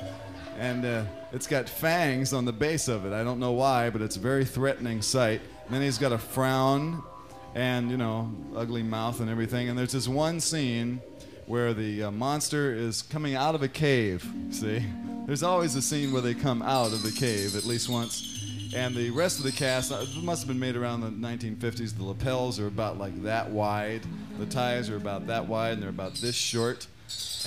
And 0.58 0.86
uh, 0.86 1.06
it's 1.34 1.48
got 1.48 1.68
fangs 1.68 2.32
on 2.32 2.46
the 2.46 2.54
base 2.54 2.88
of 2.88 3.06
it. 3.06 3.14
I 3.14 3.24
don't 3.24 3.40
know 3.40 3.52
why, 3.52 3.90
but 3.90 4.02
it's 4.02 4.16
a 4.16 4.20
very 4.20 4.46
threatening 4.46 5.02
sight. 5.02 5.42
And 5.66 5.74
then 5.74 5.82
he's 5.82 5.98
got 5.98 6.14
a 6.14 6.18
frown 6.18 7.04
and, 7.56 7.92
you 7.92 7.98
know, 7.98 8.32
ugly 8.56 8.84
mouth 8.84 9.20
and 9.20 9.30
everything. 9.30 9.68
And 9.68 9.78
there's 9.78 9.92
this 9.92 10.08
one 10.08 10.40
scene 10.40 11.02
where 11.48 11.74
the 11.74 12.04
uh, 12.04 12.12
monster 12.12 12.74
is 12.74 13.02
coming 13.02 13.36
out 13.36 13.56
of 13.56 13.62
a 13.62 13.68
cave. 13.68 14.28
See? 14.52 14.84
There's 15.26 15.44
always 15.44 15.76
a 15.76 15.82
scene 15.82 16.12
where 16.12 16.22
they 16.22 16.34
come 16.34 16.62
out 16.62 16.94
of 16.94 17.04
the 17.04 17.12
cave 17.12 17.56
at 17.56 17.66
least 17.66 17.90
once. 17.90 18.32
And 18.76 18.94
the 18.94 19.10
rest 19.12 19.38
of 19.40 19.46
the 19.46 19.52
cast, 19.52 19.92
uh, 19.92 20.06
must 20.22 20.42
have 20.42 20.48
been 20.48 20.60
made 20.60 20.76
around 20.76 21.02
the 21.02 21.10
1950s. 21.10 21.96
The 21.96 22.04
lapels 22.04 22.60
are 22.60 22.68
about 22.68 22.98
like 22.98 23.24
that 23.24 23.50
wide, 23.50 24.02
the 24.38 24.46
ties 24.46 24.90
are 24.90 24.98
about 24.98 25.28
that 25.28 25.48
wide, 25.48 25.74
and 25.74 25.82
they're 25.82 25.90
about 25.90 26.16
this 26.16 26.36
short. 26.36 26.88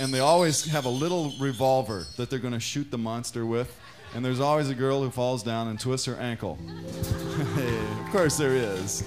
And 0.00 0.14
they 0.14 0.20
always 0.20 0.64
have 0.66 0.84
a 0.84 0.90
little 0.90 1.32
revolver 1.40 2.06
that 2.16 2.30
they're 2.30 2.38
going 2.38 2.54
to 2.54 2.60
shoot 2.60 2.90
the 2.90 2.98
monster 2.98 3.44
with. 3.44 3.78
And 4.14 4.24
there's 4.24 4.40
always 4.40 4.70
a 4.70 4.74
girl 4.74 5.02
who 5.02 5.10
falls 5.10 5.42
down 5.42 5.68
and 5.68 5.78
twists 5.78 6.06
her 6.06 6.16
ankle. 6.16 6.58
of 7.56 8.10
course, 8.10 8.38
there 8.38 8.54
is. 8.54 9.06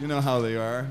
You 0.00 0.06
know 0.06 0.20
how 0.20 0.40
they 0.40 0.56
are 0.56 0.86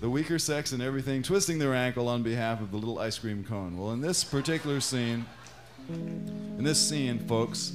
the 0.00 0.10
weaker 0.10 0.38
sex 0.38 0.72
and 0.72 0.82
everything, 0.82 1.22
twisting 1.22 1.58
their 1.58 1.74
ankle 1.74 2.08
on 2.08 2.22
behalf 2.22 2.60
of 2.60 2.70
the 2.70 2.76
little 2.76 2.98
ice 2.98 3.18
cream 3.18 3.44
cone. 3.44 3.78
Well, 3.78 3.92
in 3.92 4.00
this 4.00 4.24
particular 4.24 4.80
scene, 4.80 5.24
in 5.88 6.64
this 6.64 6.80
scene, 6.80 7.18
folks, 7.20 7.72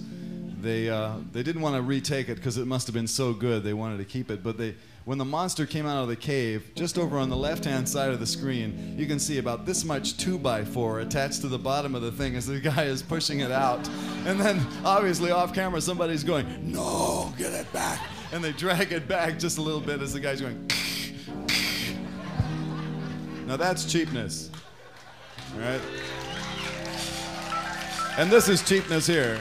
they 0.61 0.89
uh, 0.89 1.13
they 1.31 1.43
didn't 1.43 1.61
want 1.61 1.75
to 1.75 1.81
retake 1.81 2.29
it 2.29 2.35
because 2.35 2.57
it 2.57 2.67
must 2.67 2.87
have 2.87 2.93
been 2.93 3.07
so 3.07 3.33
good. 3.33 3.63
They 3.63 3.73
wanted 3.73 3.97
to 3.97 4.05
keep 4.05 4.29
it, 4.31 4.43
but 4.43 4.57
they. 4.57 4.75
When 5.05 5.17
the 5.17 5.25
monster 5.25 5.65
came 5.65 5.87
out 5.87 6.03
of 6.03 6.07
the 6.07 6.15
cave, 6.15 6.71
just 6.75 6.99
over 6.99 7.17
on 7.17 7.29
the 7.29 7.35
left-hand 7.35 7.89
side 7.89 8.11
of 8.11 8.19
the 8.19 8.27
screen, 8.27 8.93
you 8.95 9.07
can 9.07 9.17
see 9.17 9.39
about 9.39 9.65
this 9.65 9.83
much 9.83 10.17
two-by-four 10.17 10.99
attached 10.99 11.41
to 11.41 11.47
the 11.47 11.57
bottom 11.57 11.95
of 11.95 12.03
the 12.03 12.11
thing 12.11 12.35
as 12.35 12.45
the 12.45 12.59
guy 12.59 12.83
is 12.83 13.01
pushing 13.01 13.39
it 13.39 13.51
out. 13.51 13.87
And 14.27 14.39
then, 14.39 14.63
obviously, 14.85 15.31
off-camera, 15.31 15.81
somebody's 15.81 16.23
going, 16.23 16.45
"No, 16.71 17.33
get 17.39 17.53
it 17.53 17.71
back!" 17.73 18.01
And 18.31 18.43
they 18.43 18.51
drag 18.51 18.91
it 18.91 19.07
back 19.07 19.39
just 19.39 19.57
a 19.57 19.61
little 19.61 19.81
bit 19.81 20.01
as 20.01 20.13
the 20.13 20.19
guy's 20.19 20.41
going. 20.41 20.69
Now 23.49 23.57
that's 23.57 23.91
cheapness. 23.91 24.51
All 25.55 25.61
right? 25.61 25.81
And 28.19 28.29
this 28.29 28.47
is 28.47 28.61
cheapness 28.61 29.07
here. 29.07 29.39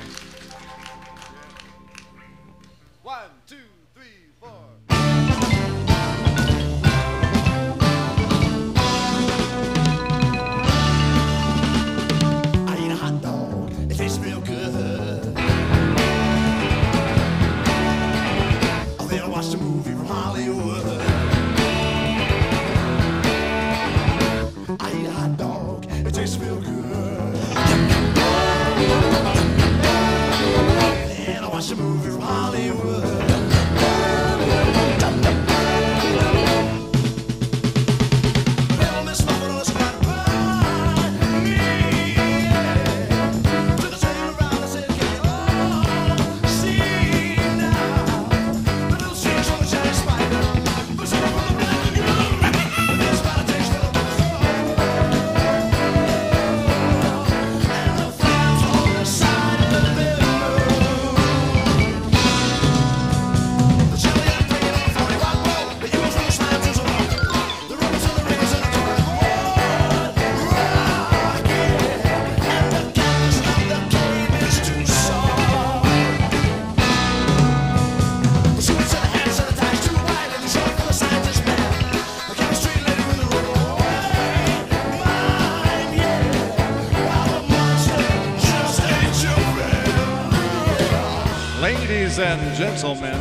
Gentlemen, 92.59 93.17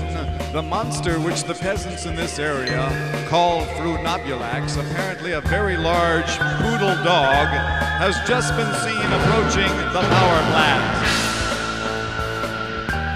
the 0.52 0.64
monster 0.64 1.20
which 1.20 1.44
the 1.44 1.54
peasants 1.54 2.08
in 2.08 2.16
this 2.16 2.40
area 2.40 2.90
call 3.30 3.62
Frunobulax, 3.78 4.80
apparently 4.80 5.34
a 5.34 5.42
very 5.42 5.78
large 5.78 6.26
poodle 6.58 6.96
dog, 7.06 7.46
has 8.02 8.16
just 8.28 8.56
been 8.56 8.74
seen 8.82 8.98
approaching 8.98 9.70
the 9.94 10.02
power 10.10 10.42
plant. 10.50 10.82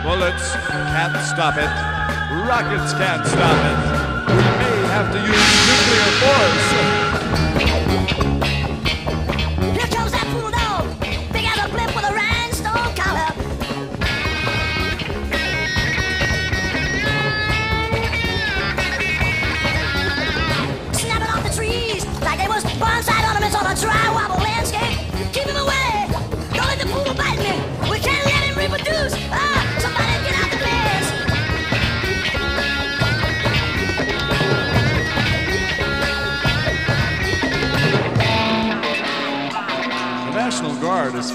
Bullets 0.04 0.54
can't 0.94 1.18
stop 1.26 1.58
it. 1.58 1.72
Rockets 2.48 2.94
can't 2.94 3.26
stop 3.26 3.58
it. 3.66 3.78
We 4.30 4.44
may 4.60 4.88
have 4.94 5.12
to 5.12 5.18
use 5.18 5.52
nuclear 5.66 6.12
force. 6.22 7.01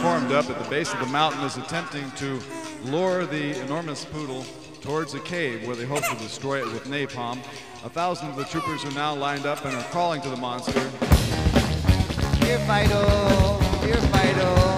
formed 0.06 0.30
up 0.30 0.48
at 0.48 0.56
the 0.62 0.70
base 0.70 0.92
of 0.94 1.00
the 1.00 1.06
mountain 1.06 1.42
is 1.42 1.56
attempting 1.56 2.08
to 2.12 2.40
lure 2.84 3.26
the 3.26 3.60
enormous 3.64 4.04
poodle 4.04 4.46
towards 4.80 5.14
a 5.14 5.20
cave 5.20 5.66
where 5.66 5.74
they 5.74 5.84
hope 5.84 6.04
to 6.04 6.16
destroy 6.18 6.60
it 6.60 6.72
with 6.72 6.84
napalm. 6.84 7.40
A 7.84 7.88
thousand 7.88 8.28
of 8.28 8.36
the 8.36 8.44
troopers 8.44 8.84
are 8.84 8.92
now 8.92 9.12
lined 9.16 9.46
up 9.46 9.64
and 9.64 9.74
are 9.74 9.82
calling 9.90 10.22
to 10.22 10.28
the 10.28 10.36
monster. 10.36 10.78
Dear 12.38 12.60
Fido, 12.68 13.58
dear 13.84 14.00
Fido. 14.12 14.75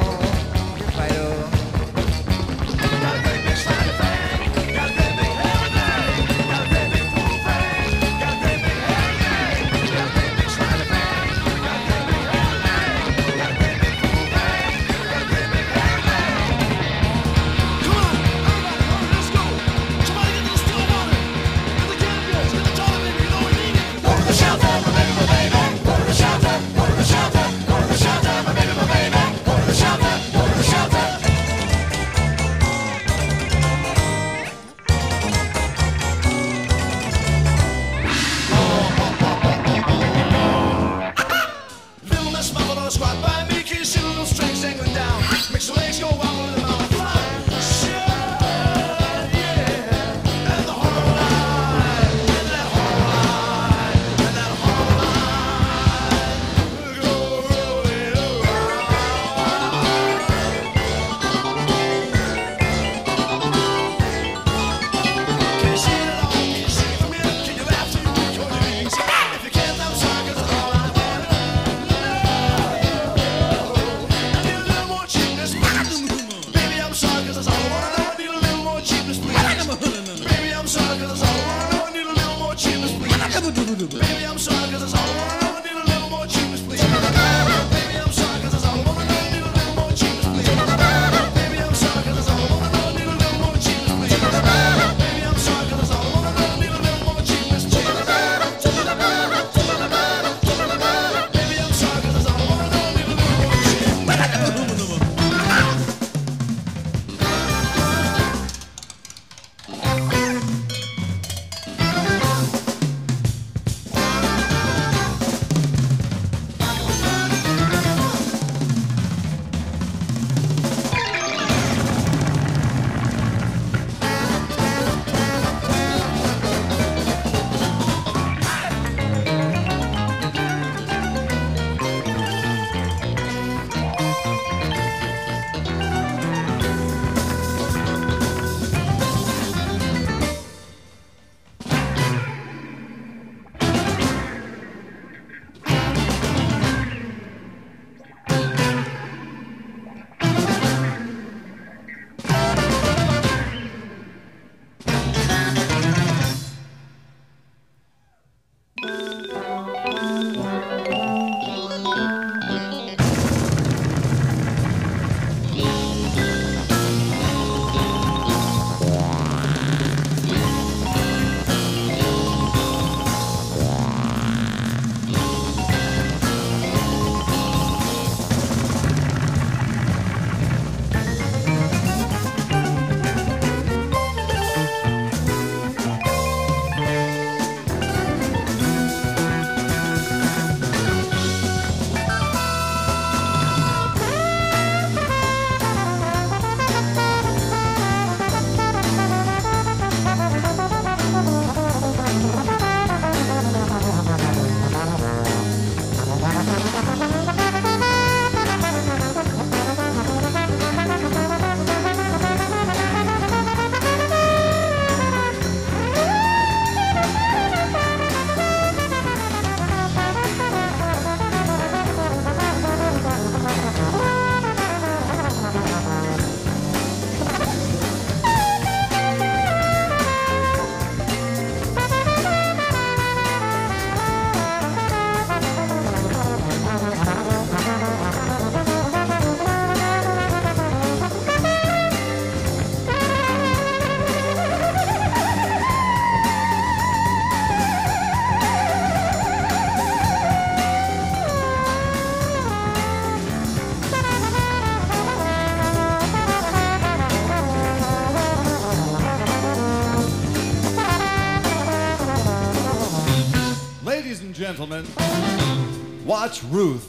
Ruth. 266.51 266.87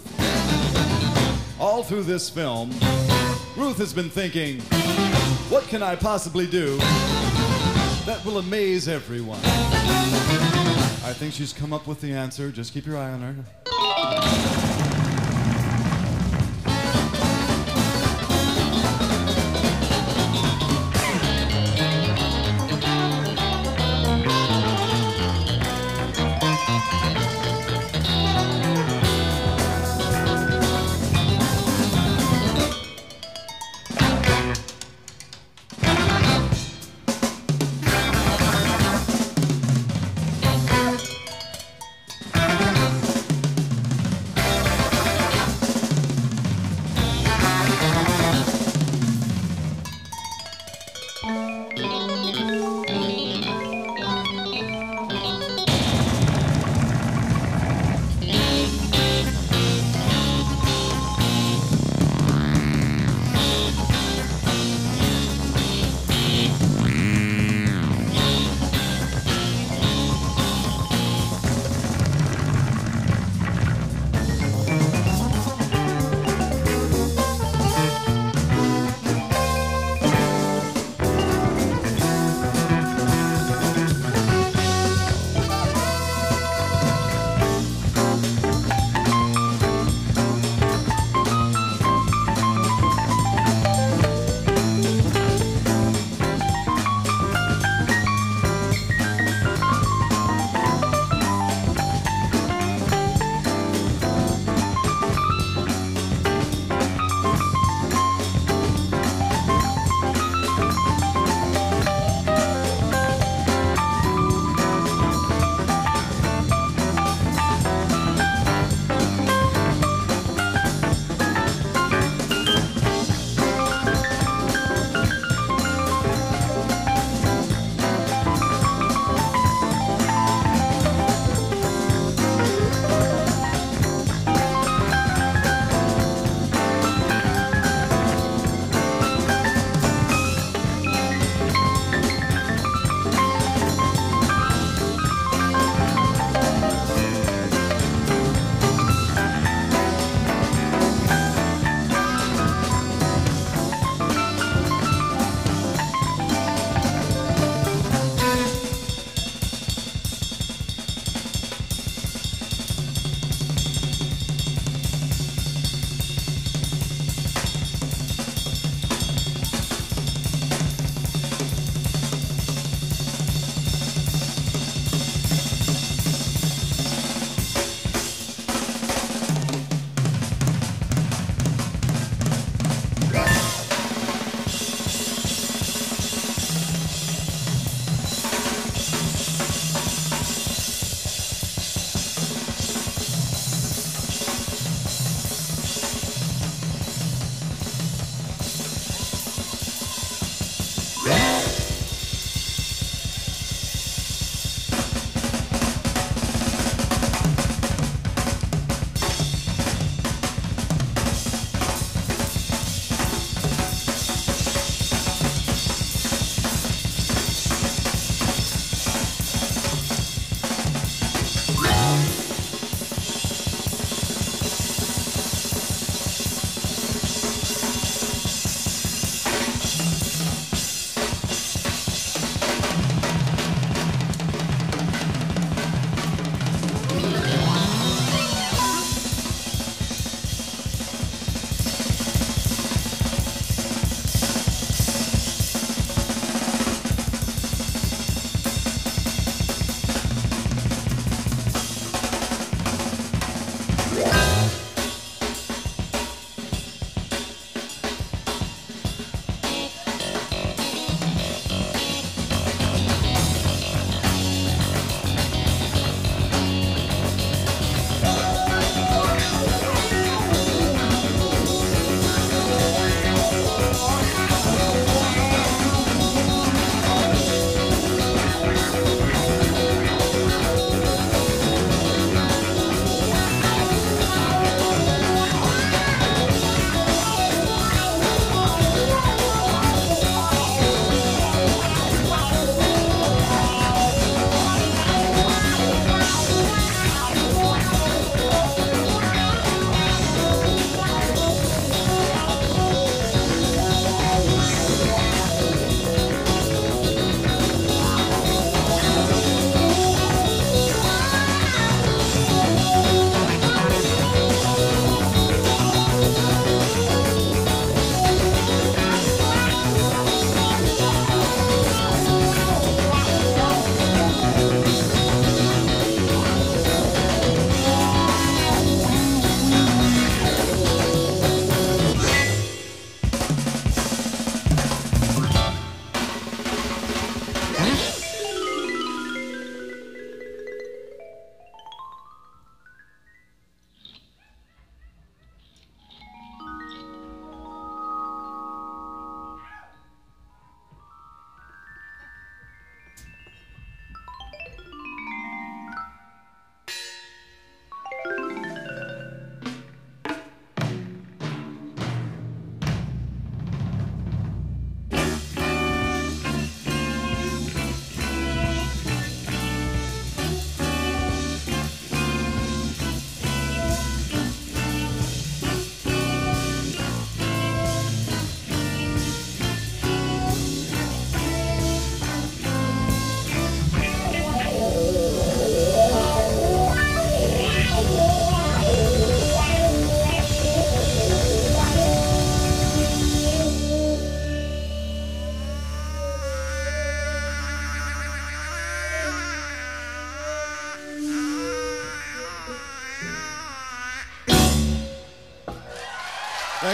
All 1.59 1.81
through 1.81 2.03
this 2.03 2.29
film, 2.29 2.71
Ruth 3.55 3.77
has 3.77 3.93
been 3.93 4.09
thinking, 4.09 4.59
what 5.49 5.63
can 5.69 5.81
I 5.81 5.95
possibly 5.95 6.45
do 6.45 6.77
that 8.05 8.21
will 8.25 8.37
amaze 8.39 8.89
everyone? 8.89 9.39
I 11.05 11.13
think 11.13 11.33
she's 11.33 11.53
come 11.53 11.71
up 11.71 11.87
with 11.87 12.01
the 12.01 12.11
answer. 12.11 12.51
Just 12.51 12.73
keep 12.73 12.85
your 12.85 12.97
eye 12.97 13.11
on 13.11 13.21
her. 13.21 14.98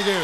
Sunrise. 0.05 0.21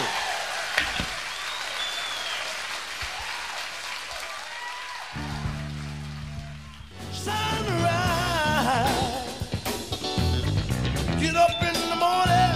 Get 11.20 11.36
up 11.36 11.64
in 11.64 11.74
the 11.90 11.96
morning, 11.98 12.54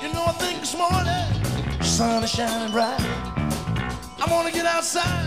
you 0.00 0.08
know 0.14 0.24
I 0.24 0.32
think 0.38 0.64
morning, 0.78 1.82
sun 1.82 2.24
is 2.24 2.30
shining 2.30 2.72
bright. 2.72 2.98
I 4.18 4.26
wanna 4.30 4.50
get 4.50 4.64
outside, 4.64 5.19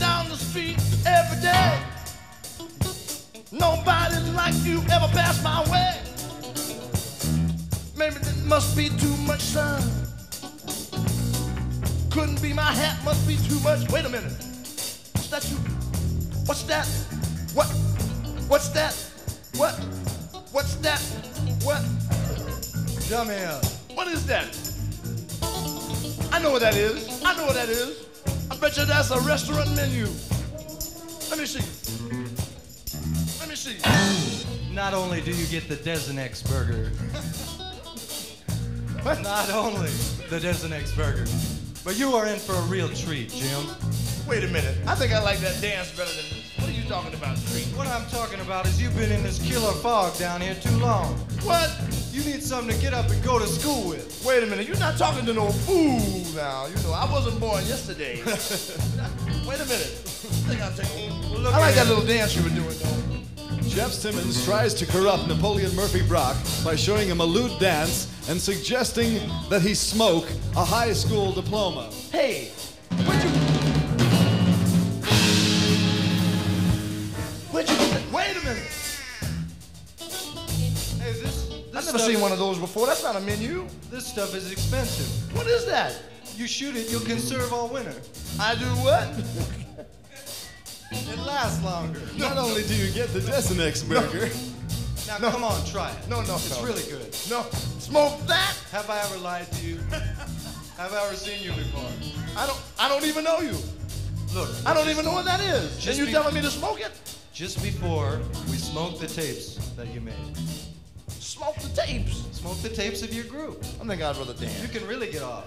down 0.00 0.28
the 0.28 0.36
street 0.36 0.78
every 1.06 1.40
day. 1.40 1.78
Nobody 3.52 4.16
like 4.32 4.54
you 4.64 4.82
ever 4.90 5.08
passed 5.12 5.44
my 5.44 5.62
way. 5.70 6.00
Maybe 7.96 8.16
it 8.16 8.44
must 8.46 8.76
be 8.76 8.88
too 8.88 9.16
much 9.18 9.42
sun. 9.42 9.82
Couldn't 12.10 12.40
be 12.42 12.52
my 12.52 12.72
hat, 12.72 12.96
must 13.04 13.28
be 13.28 13.36
too 13.36 13.60
much. 13.60 13.88
Wait 13.92 14.04
a 14.04 14.08
minute. 14.08 14.32
What's 15.12 15.28
that 15.28 15.44
you? 15.50 15.56
What's 16.46 16.62
that? 16.64 16.86
What? 17.54 17.68
What's 18.48 18.68
that? 18.70 18.94
What? 19.56 19.74
What's 20.50 20.74
that? 20.76 21.00
What? 21.62 21.82
Dumbass. 23.10 23.94
What 23.94 24.08
is 24.08 24.24
that? 24.26 24.48
I 26.32 26.40
know 26.40 26.52
what 26.52 26.62
that 26.62 26.74
is. 26.74 27.22
I 27.24 27.36
know 27.36 27.44
what 27.46 27.54
that 27.54 27.68
is. 27.68 28.09
I 28.60 28.64
bet 28.64 28.76
you 28.76 28.84
that's 28.84 29.10
a 29.10 29.18
restaurant 29.20 29.74
menu. 29.74 30.04
Let 31.30 31.38
me 31.38 31.46
see. 31.46 31.64
Let 33.40 33.48
me 33.48 33.54
see. 33.54 33.78
Not 34.74 34.92
only 34.92 35.22
do 35.22 35.30
you 35.30 35.46
get 35.46 35.66
the 35.66 35.76
Desenex 35.76 36.46
burger, 36.46 36.90
What? 39.02 39.22
not 39.22 39.48
only 39.48 39.88
the 40.28 40.38
Desenex 40.38 40.94
burger, 40.94 41.24
but 41.86 41.98
you 41.98 42.14
are 42.14 42.26
in 42.26 42.38
for 42.38 42.54
a 42.54 42.60
real 42.64 42.90
treat, 42.90 43.30
Jim. 43.30 43.64
Wait 44.28 44.44
a 44.44 44.48
minute. 44.48 44.76
I 44.86 44.94
think 44.94 45.14
I 45.14 45.22
like 45.22 45.38
that 45.38 45.58
dance 45.62 45.96
better 45.96 46.10
than 46.10 46.28
this. 46.28 46.52
What 46.58 46.68
are 46.68 46.72
you 46.72 46.86
talking 46.86 47.14
about, 47.14 47.38
Street? 47.38 47.64
What 47.74 47.86
I'm 47.86 48.06
talking 48.10 48.40
about 48.40 48.66
is 48.66 48.78
you've 48.78 48.94
been 48.94 49.10
in 49.10 49.22
this 49.22 49.38
killer 49.42 49.72
fog 49.72 50.18
down 50.18 50.42
here 50.42 50.54
too 50.56 50.76
long. 50.76 51.14
What? 51.44 51.70
You 52.12 52.24
need 52.24 52.42
something 52.42 52.74
to 52.74 52.82
get 52.82 52.92
up 52.92 53.08
and 53.08 53.22
go 53.22 53.38
to 53.38 53.46
school 53.46 53.88
with. 53.88 54.24
Wait 54.26 54.42
a 54.42 54.46
minute, 54.46 54.66
you're 54.66 54.78
not 54.78 54.98
talking 54.98 55.24
to 55.26 55.32
no 55.32 55.50
fool 55.50 55.98
now. 56.34 56.66
You 56.66 56.74
know, 56.82 56.92
I 56.92 57.10
wasn't 57.10 57.38
born 57.38 57.64
yesterday. 57.66 58.16
Wait 59.46 59.60
a 59.60 59.66
minute. 59.66 59.94
I 60.02 60.42
think 60.48 60.60
I'll 60.60 60.72
take 60.72 60.86
a 60.86 61.38
look 61.38 61.54
I 61.54 61.58
like 61.58 61.74
that 61.76 61.86
little 61.86 62.04
dance 62.04 62.36
you 62.36 62.42
were 62.42 62.48
doing, 62.50 62.76
though. 62.78 63.10
Jeff 63.68 63.92
Simmons 63.92 64.44
tries 64.44 64.74
to 64.74 64.86
corrupt 64.86 65.28
Napoleon 65.28 65.74
Murphy 65.76 66.02
Brock 66.02 66.36
by 66.64 66.74
showing 66.74 67.08
him 67.08 67.20
a 67.20 67.24
lewd 67.24 67.58
dance 67.60 68.08
and 68.28 68.40
suggesting 68.40 69.20
that 69.48 69.62
he 69.62 69.74
smoke 69.74 70.28
a 70.56 70.64
high 70.64 70.92
school 70.92 71.30
diploma. 71.32 71.90
Hey, 72.10 72.50
where'd 73.06 73.22
you... 73.22 73.49
I've 81.80 81.86
never 81.94 81.98
seen 81.98 82.20
one 82.20 82.30
of 82.30 82.38
those 82.38 82.58
before. 82.58 82.86
That's 82.86 83.02
not 83.02 83.16
a 83.16 83.20
menu. 83.20 83.66
This 83.90 84.06
stuff 84.06 84.34
is 84.34 84.52
expensive. 84.52 85.34
What 85.34 85.46
is 85.46 85.64
that? 85.64 85.98
You 86.36 86.46
shoot 86.46 86.76
it, 86.76 86.90
you'll 86.90 87.00
conserve 87.00 87.54
all 87.54 87.68
winter. 87.68 87.94
I 88.38 88.54
do 88.54 88.66
what? 88.84 89.08
It 90.92 91.18
lasts 91.20 91.64
longer. 91.64 92.00
Not 92.18 92.36
only 92.36 92.64
do 92.64 92.74
you 92.74 92.92
get 92.92 93.08
the 93.14 93.20
Desenex 93.20 93.88
burger, 93.88 94.28
Now 95.08 95.30
come 95.30 95.42
on, 95.42 95.64
try 95.64 95.90
it. 95.90 96.08
No, 96.08 96.20
no, 96.22 96.34
It's 96.34 96.54
no. 96.58 96.66
really 96.66 96.82
good. 96.82 97.16
No, 97.30 97.46
smoke 97.78 98.20
that? 98.26 98.56
Have 98.72 98.90
I 98.90 99.00
ever 99.00 99.16
lied 99.16 99.50
to 99.50 99.66
you? 99.66 99.76
Have 100.76 100.92
I 100.92 101.06
ever 101.06 101.16
seen 101.16 101.42
you 101.42 101.52
before? 101.52 101.88
I 102.36 102.46
don't. 102.46 102.60
I 102.78 102.88
don't 102.90 103.04
even 103.04 103.24
know 103.24 103.40
you. 103.40 103.56
Look, 104.34 104.50
I 104.66 104.74
don't 104.74 104.88
even 104.88 105.06
know 105.06 105.12
what 105.12 105.24
that 105.24 105.40
is. 105.40 105.78
Just 105.78 105.98
and 105.98 106.06
you 106.08 106.12
telling 106.12 106.34
me 106.34 106.42
to 106.42 106.50
smoke 106.50 106.80
it? 106.80 106.92
just 107.32 107.62
before 107.62 108.20
we 108.50 108.56
smoked 108.58 109.00
the 109.00 109.06
tapes 109.06 109.54
that 109.74 109.86
you 109.94 110.00
made. 110.02 110.14
Smoke 111.40 111.56
the 111.56 111.82
tapes. 111.82 112.26
Smoke 112.32 112.58
the 112.58 112.68
tapes 112.68 113.00
of 113.00 113.14
your 113.14 113.24
group. 113.24 113.64
I 113.80 113.86
think 113.86 114.02
I'd 114.02 114.14
rather 114.14 114.34
You 114.44 114.68
can 114.68 114.86
really 114.86 115.10
get 115.10 115.22
off. 115.22 115.46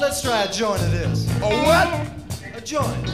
Let's 0.00 0.20
try 0.20 0.42
a 0.42 0.52
joint 0.52 0.82
of 0.82 0.90
this. 0.90 1.28
Oh 1.40 1.62
what? 1.62 2.56
A 2.56 2.60
joint. 2.60 3.06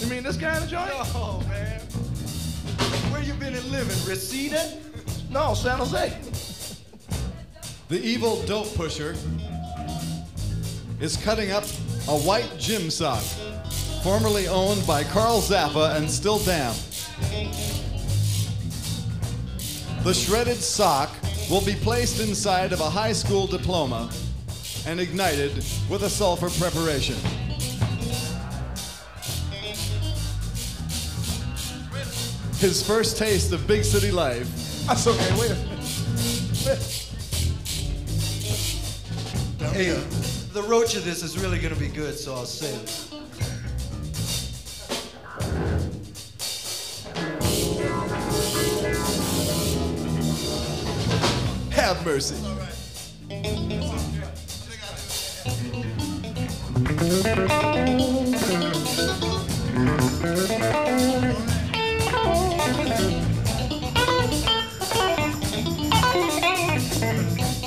You 0.00 0.06
mean 0.06 0.22
this 0.22 0.36
kind 0.36 0.62
of 0.62 0.70
joint? 0.70 0.88
Oh, 1.16 1.44
man. 1.48 1.80
Where 3.10 3.20
you 3.20 3.34
been 3.34 3.54
and 3.54 3.64
living? 3.72 4.08
Reseda? 4.08 4.78
No, 5.30 5.54
San 5.54 5.78
Jose. 5.78 6.16
the 7.88 8.00
evil 8.00 8.40
dope 8.42 8.72
pusher 8.76 9.16
is 11.00 11.16
cutting 11.16 11.50
up 11.50 11.64
a 12.06 12.16
white 12.20 12.56
gym 12.56 12.88
sock, 12.88 13.24
formerly 14.04 14.46
owned 14.46 14.86
by 14.86 15.02
Carl 15.02 15.40
Zappa 15.40 15.96
and 15.96 16.08
still 16.08 16.38
damp. 16.38 16.76
The 20.02 20.14
shredded 20.14 20.56
sock 20.56 21.10
will 21.50 21.60
be 21.60 21.74
placed 21.74 22.20
inside 22.20 22.72
of 22.72 22.80
a 22.80 22.88
high 22.88 23.12
school 23.12 23.46
diploma 23.46 24.10
and 24.86 24.98
ignited 24.98 25.54
with 25.90 26.04
a 26.04 26.08
sulfur 26.08 26.48
preparation. 26.48 27.16
His 32.56 32.82
first 32.82 33.18
taste 33.18 33.52
of 33.52 33.66
big 33.66 33.84
city 33.84 34.10
life 34.10 34.48
That's 34.86 35.06
okay. 35.06 35.38
Wait 35.38 35.50
a 35.50 35.54
minute. 35.54 35.70
Hey, 39.72 39.90
the 40.52 40.62
roach 40.62 40.96
of 40.96 41.04
this 41.04 41.22
is 41.22 41.38
really 41.38 41.58
gonna 41.58 41.74
be 41.76 41.88
good, 41.88 42.14
so 42.14 42.34
I'll 42.34 42.46
save 42.46 42.74
it. 42.82 43.09
Have 51.80 52.04
mercy. 52.04 52.34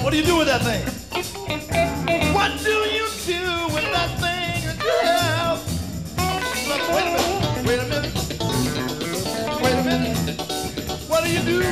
What 0.01 0.11
do 0.11 0.17
you 0.17 0.23
do 0.23 0.37
with 0.37 0.47
that 0.47 0.61
thing? 0.61 0.85
What 2.33 2.51
do 2.63 2.69
you 2.69 3.07
do 3.25 3.41
with 3.73 3.91
that 3.91 4.09
thing 4.21 4.61
you 4.79 4.95
have? 5.01 5.59
Wait 6.93 7.07
a 7.07 7.13
minute. 7.17 7.65
Wait 7.65 7.79
a 7.79 7.85
minute. 7.89 8.13
Wait 9.59 9.73
a 9.73 9.83
minute. 9.83 10.39
What 11.09 11.23
do 11.23 11.29
you 11.31 11.39
do 11.39 11.63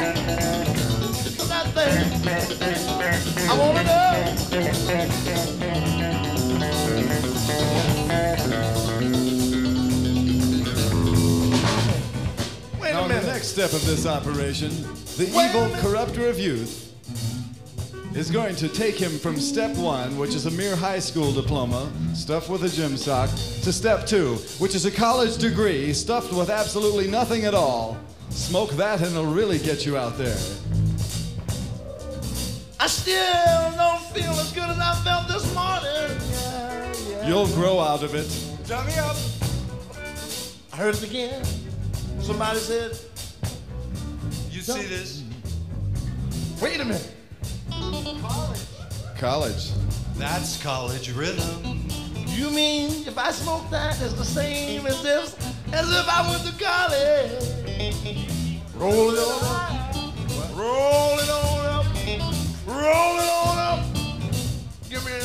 with? 1.67 2.27
I 3.49 3.57
want 3.57 3.77
to 3.77 3.83
know. 3.83 4.11
Wait 12.79 12.91
Now, 12.91 12.99
a 12.99 13.03
in 13.03 13.09
the 13.09 13.15
minute. 13.15 13.25
next 13.27 13.47
step 13.47 13.73
of 13.73 13.85
this 13.85 14.05
operation, 14.05 14.69
the 15.17 15.31
Wait 15.35 15.49
evil 15.49 15.69
corrupter 15.81 16.27
of 16.27 16.39
youth 16.39 16.87
is 18.15 18.29
going 18.29 18.55
to 18.57 18.67
take 18.67 18.95
him 18.95 19.11
from 19.19 19.37
step 19.37 19.75
one, 19.77 20.17
which 20.17 20.35
is 20.35 20.45
a 20.45 20.51
mere 20.51 20.75
high 20.75 20.99
school 20.99 21.31
diploma, 21.31 21.89
stuffed 22.13 22.49
with 22.49 22.63
a 22.63 22.69
gym 22.69 22.97
sock, 22.97 23.29
to 23.29 23.71
step 23.71 24.05
two, 24.05 24.35
which 24.59 24.75
is 24.75 24.85
a 24.85 24.91
college 24.91 25.37
degree 25.37 25.93
stuffed 25.93 26.33
with 26.33 26.49
absolutely 26.49 27.07
nothing 27.07 27.45
at 27.45 27.53
all. 27.53 27.97
Smoke 28.29 28.71
that 28.71 28.99
and 29.01 29.11
it'll 29.11 29.25
really 29.25 29.59
get 29.59 29.85
you 29.85 29.95
out 29.95 30.17
there. 30.17 30.37
I 32.81 32.87
still 32.87 33.77
don't 33.77 34.01
feel 34.11 34.31
as 34.31 34.51
good 34.53 34.67
as 34.67 34.79
I 34.79 34.95
felt 35.03 35.27
this 35.27 35.53
morning. 35.53 36.17
Yeah, 36.31 36.93
yeah. 37.09 37.27
You'll 37.27 37.45
grow 37.49 37.79
out 37.79 38.01
of 38.01 38.15
it. 38.15 38.27
Turn 38.67 38.83
me 38.87 38.95
up. 38.95 39.15
I 40.73 40.77
heard 40.77 40.95
it 40.95 41.03
again. 41.03 41.45
Somebody 42.21 42.57
said, 42.57 42.97
You 44.49 44.61
see 44.61 44.87
this? 44.87 45.23
Wait 46.59 46.79
a 46.79 46.85
minute. 46.85 47.07
College. 47.69 48.59
College. 49.15 49.71
That's 50.15 50.59
college 50.63 51.11
rhythm. 51.11 51.87
You 52.29 52.49
mean 52.49 53.07
if 53.07 53.15
I 53.15 53.29
smoke 53.29 53.69
that, 53.69 54.01
it's 54.01 54.13
the 54.13 54.25
same 54.25 54.87
as 54.87 55.03
this, 55.03 55.37
as 55.71 55.87
if 55.87 56.09
I 56.09 56.27
went 56.27 56.43
to 56.47 56.53
college? 56.63 57.43
Roll 58.73 59.11
it 59.11 59.19
on 59.19 59.43
up. 59.43 60.57
Roll 60.57 61.19
it 61.19 61.29
on 61.29 61.65
up. 61.67 61.80
Roll 62.81 63.19
it 63.19 63.29
on 63.29 63.57
up. 63.59 63.85
Give 64.89 65.05
me 65.05 65.11
a. 65.11 65.23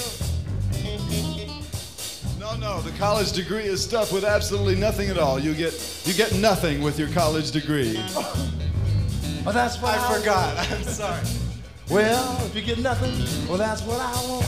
No, 2.38 2.54
no, 2.56 2.82
the 2.82 2.90
college 2.98 3.32
degree 3.32 3.64
is 3.64 3.82
stuff 3.82 4.12
with 4.12 4.24
absolutely 4.24 4.74
nothing 4.74 5.08
at 5.08 5.16
all. 5.16 5.38
You 5.38 5.54
get 5.54 6.02
you 6.04 6.12
get 6.12 6.34
nothing 6.34 6.82
with 6.82 6.98
your 6.98 7.08
college 7.08 7.50
degree. 7.52 7.96
Oh, 9.46 9.52
that's 9.52 9.80
what 9.80 9.94
I, 9.94 10.06
I 10.06 10.18
forgot. 10.18 10.70
I'm 10.70 10.82
sorry. 10.82 11.22
Well, 11.88 12.44
if 12.44 12.54
you 12.54 12.60
get 12.60 12.78
nothing, 12.78 13.14
well, 13.48 13.56
that's 13.56 13.80
what 13.82 14.00
I 14.00 14.12
want. 14.28 14.46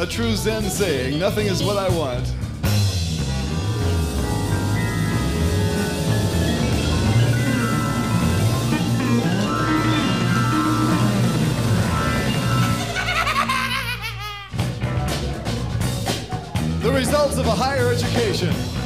A 0.00 0.06
true 0.06 0.34
Zen 0.34 0.64
saying, 0.64 1.16
nothing 1.18 1.46
is 1.46 1.62
what 1.62 1.76
I 1.76 1.88
want. 1.96 2.26
Results 16.98 17.38
of 17.38 17.46
a 17.46 17.54
higher 17.54 17.92
education. 17.92 18.77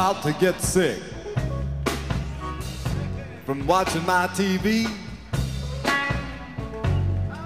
About 0.00 0.22
to 0.22 0.32
get 0.32 0.58
sick 0.62 0.98
from 3.44 3.66
watching 3.66 4.02
my 4.06 4.26
TV. 4.28 4.86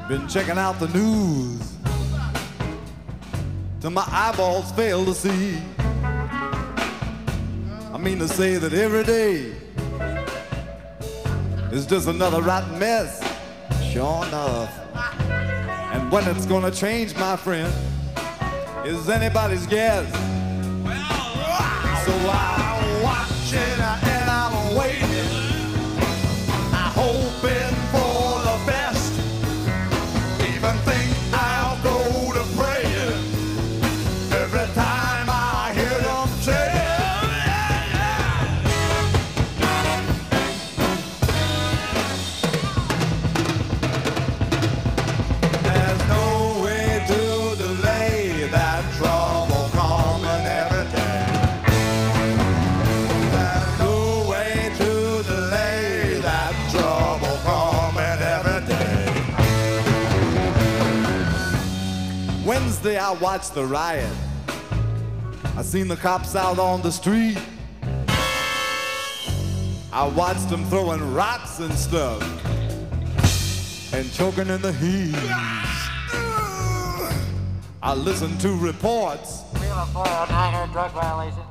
Been 0.09 0.29
checking 0.29 0.57
out 0.57 0.79
the 0.79 0.87
news 0.91 1.75
till 3.81 3.91
my 3.91 4.05
eyeballs 4.07 4.71
fail 4.71 5.05
to 5.05 5.13
see. 5.15 5.59
I 7.93 7.99
mean 7.99 8.21
to 8.21 8.29
say 8.29 8.55
that 8.55 8.73
every 8.73 9.03
day 9.03 9.53
is 11.73 11.87
just 11.87 12.07
another 12.07 12.41
rotten 12.41 12.79
mess. 12.79 13.21
Sure 13.93 14.25
enough. 14.27 14.71
And 15.93 16.09
when 16.13 16.25
it's 16.29 16.47
gonna 16.47 16.71
change, 16.71 17.17
my 17.17 17.35
friend, 17.35 17.75
is 18.87 19.09
anybody's 19.09 19.67
guess. 19.67 20.34
So 22.05 22.13
I'm 22.29 22.64
I 63.05 63.13
watched 63.13 63.53
the 63.53 63.67
riot. 63.67 64.11
I 65.59 65.63
seen 65.63 65.89
the 65.89 65.97
cops 65.97 66.35
out 66.35 66.59
on 66.59 66.81
the 66.81 66.91
street. 66.91 67.37
I 69.93 70.09
watched 70.17 70.49
them 70.49 70.65
throwing 70.71 71.13
rocks 71.13 71.59
and 71.59 71.75
stuff 71.75 72.23
and 73.93 74.11
choking 74.15 74.49
in 74.49 74.63
the 74.63 74.73
heat. 74.73 75.15
I 77.83 77.95
listened 77.95 78.41
to 78.41 78.57
reports 78.57 79.43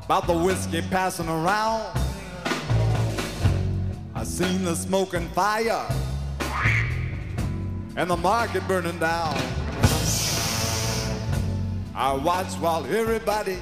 about 0.06 0.26
the 0.26 0.34
whiskey 0.34 0.82
passing 0.82 1.30
around. 1.30 1.96
I 4.16 4.24
seen 4.24 4.66
the 4.66 4.76
smoke 4.76 5.14
and 5.14 5.30
fire 5.34 5.88
and 7.96 8.10
the 8.10 8.18
market 8.18 8.68
burning 8.68 8.98
down. 8.98 9.63
I 11.96 12.14
watched 12.14 12.56
while 12.56 12.84
everybody 12.88 13.62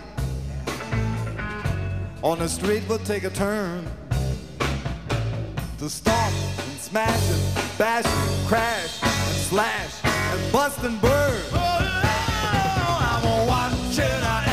on 2.23 2.39
the 2.39 2.47
street 2.47 2.87
would 2.87 3.03
take 3.03 3.25
a 3.25 3.29
turn 3.29 3.85
to 5.79 5.89
stomp 5.89 6.33
and 6.33 6.79
smash 6.79 7.29
and 7.29 7.77
bash 7.77 8.05
and 8.05 8.47
crash 8.47 9.03
and 9.03 9.35
slash 9.35 10.05
and 10.05 10.51
bust 10.53 10.81
and 10.83 11.01
burn. 11.01 11.41
Oh, 11.51 12.97
I'm 13.01 13.47
watching 13.47 14.50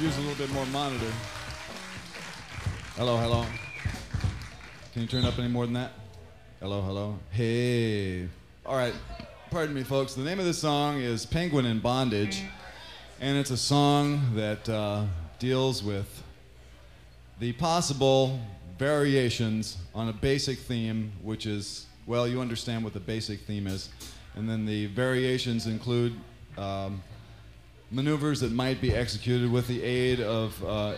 more 0.00 0.66
monitor. 0.66 1.12
Hello, 2.96 3.18
hello. 3.18 3.44
Can 4.94 5.02
you 5.02 5.08
turn 5.08 5.26
up 5.26 5.38
any 5.38 5.48
more 5.48 5.66
than 5.66 5.74
that? 5.74 5.92
Hello, 6.58 6.80
hello. 6.80 7.18
Hey. 7.30 8.26
All 8.64 8.76
right. 8.76 8.94
Pardon 9.50 9.74
me, 9.74 9.82
folks. 9.82 10.14
The 10.14 10.22
name 10.22 10.38
of 10.38 10.46
this 10.46 10.58
song 10.58 11.02
is 11.02 11.26
Penguin 11.26 11.66
in 11.66 11.80
Bondage, 11.80 12.42
and 13.20 13.36
it's 13.36 13.50
a 13.50 13.58
song 13.58 14.34
that 14.36 14.66
uh, 14.70 15.04
deals 15.38 15.82
with 15.84 16.22
the 17.38 17.52
possible 17.52 18.40
variations 18.78 19.76
on 19.94 20.08
a 20.08 20.14
basic 20.14 20.60
theme, 20.60 21.12
which 21.22 21.44
is, 21.44 21.84
well, 22.06 22.26
you 22.26 22.40
understand 22.40 22.84
what 22.84 22.94
the 22.94 23.00
basic 23.00 23.40
theme 23.40 23.66
is. 23.66 23.90
And 24.34 24.48
then 24.48 24.64
the 24.64 24.86
variations 24.86 25.66
include 25.66 26.14
um, 26.56 27.02
maneuvers 27.90 28.40
that 28.40 28.52
might 28.52 28.80
be 28.80 28.94
executed 28.94 29.50
with 29.50 29.66
the 29.66 29.82
aid 29.82 30.20
of 30.20 30.64
uh, 30.64 30.94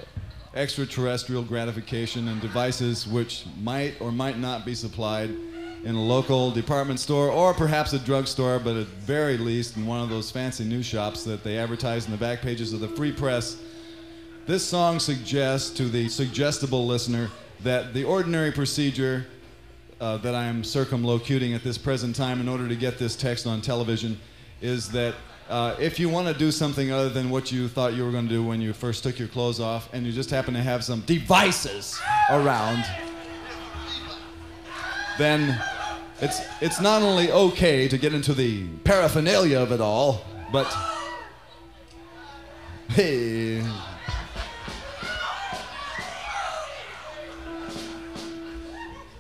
extraterrestrial 0.55 1.43
gratification 1.43 2.29
and 2.29 2.41
devices 2.41 3.07
which 3.07 3.47
might 3.63 3.99
or 4.01 4.13
might 4.13 4.39
not 4.39 4.67
be 4.67 4.75
supplied 4.75 5.31
in 5.85 5.95
a 5.95 6.03
local 6.03 6.51
department 6.51 7.01
store 7.01 7.29
or 7.29 7.53
perhaps 7.55 7.93
a 7.93 7.99
drugstore, 7.99 8.59
but 8.59 8.77
at 8.77 8.87
very 8.87 9.37
least 9.37 9.77
in 9.77 9.87
one 9.87 10.01
of 10.01 10.11
those 10.11 10.31
fancy 10.31 10.65
news 10.65 10.87
shops 10.87 11.25
that 11.25 11.43
they 11.43 11.59
advertise 11.59 12.05
in 12.05 12.13
the 12.13 12.19
back 12.19 12.41
pages 12.41 12.73
of 12.73 12.81
the 12.81 12.89
Free 12.89 13.11
Press. 13.11 13.61
This 14.47 14.65
song 14.65 15.01
suggests 15.01 15.71
to 15.71 15.85
the 15.85 16.09
suggestible 16.09 16.87
listener 16.87 17.31
that 17.63 17.95
the 17.95 18.05
ordinary 18.05 18.53
procedure 18.53 19.27
uh, 20.01 20.19
that 20.19 20.35
I 20.35 20.45
am 20.45 20.63
circumlocuting 20.63 21.55
at 21.55 21.65
this 21.65 21.79
present 21.79 22.15
time 22.15 22.41
in 22.41 22.49
order 22.49 22.69
to 22.69 22.77
get 22.77 22.99
this 22.99 23.17
text 23.17 23.47
on 23.47 23.61
television 23.61 24.21
is 24.61 24.91
that 24.91 25.15
uh, 25.53 25.77
if 25.79 26.01
you 26.01 26.09
want 26.09 26.27
to 26.27 26.33
do 26.33 26.51
something 26.51 26.91
other 26.91 27.11
than 27.11 27.29
what 27.29 27.53
you 27.53 27.69
thought 27.69 27.93
you 27.93 28.07
were 28.07 28.11
going 28.11 28.27
to 28.27 28.35
do 28.35 28.43
when 28.43 28.59
you 28.63 28.73
first 28.73 29.03
took 29.03 29.19
your 29.19 29.29
clothes 29.29 29.61
off 29.61 29.87
and 29.93 30.07
you 30.07 30.11
just 30.11 30.31
happen 30.31 30.55
to 30.55 30.63
have 30.63 30.83
some 30.83 31.03
devices 31.03 32.01
around, 32.31 32.83
then 35.19 35.63
it's, 36.23 36.41
it's 36.63 36.81
not 36.81 37.03
only 37.03 37.31
okay 37.31 37.87
to 37.87 37.99
get 37.99 38.15
into 38.15 38.33
the 38.33 38.67
paraphernalia 38.85 39.59
of 39.59 39.73
it 39.73 39.81
all, 39.83 40.25
but 40.51 40.75
hey. 42.89 43.61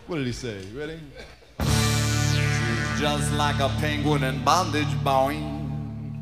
What 0.07 0.17
did 0.17 0.27
he 0.27 0.33
say? 0.33 0.65
Ready? 0.75 0.99
She's 1.61 3.01
just 3.01 3.31
like 3.35 3.61
a 3.61 3.69
penguin 3.81 4.25
in 4.25 4.43
bondage, 4.43 5.05
boy. 5.05 5.52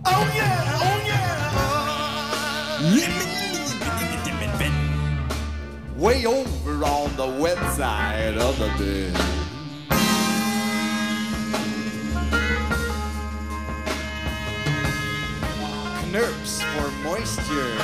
Oh 0.05 0.33
yeah, 0.35 0.79
oh 0.83 1.03
yeah. 1.07 1.31
Way 5.97 6.25
over 6.25 6.85
on 6.85 7.15
the 7.17 7.27
wet 7.41 7.59
side 7.75 8.39
of 8.39 8.59
the 8.59 8.69
bed. 8.79 9.15
Knurps 16.11 16.63
for 16.73 16.91
moisture. 17.03 17.77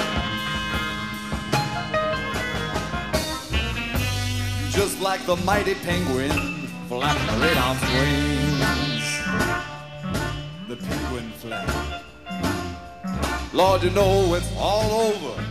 Just 4.70 5.00
like 5.00 5.24
the 5.26 5.36
mighty 5.44 5.74
penguin 5.74 6.30
flapping 6.88 7.40
right 7.40 7.56
on 7.58 7.76
wings. 7.92 9.08
The 10.68 10.76
penguin 10.76 11.30
flap. 11.32 12.05
Lord, 13.56 13.82
you 13.82 13.88
know 13.88 14.34
it's 14.34 14.52
all 14.58 15.08
over. 15.08 15.42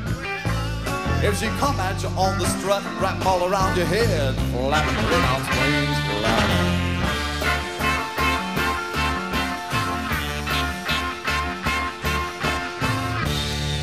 If 1.26 1.40
she 1.40 1.48
come 1.58 1.80
at 1.80 2.04
you 2.04 2.10
on 2.10 2.38
the 2.38 2.46
strut 2.46 2.84
wrap 3.02 3.26
all 3.26 3.50
around 3.50 3.76
your 3.76 3.88
head, 3.88 4.36
right 4.54 4.86
on 5.32 5.42
wings. 5.58 5.98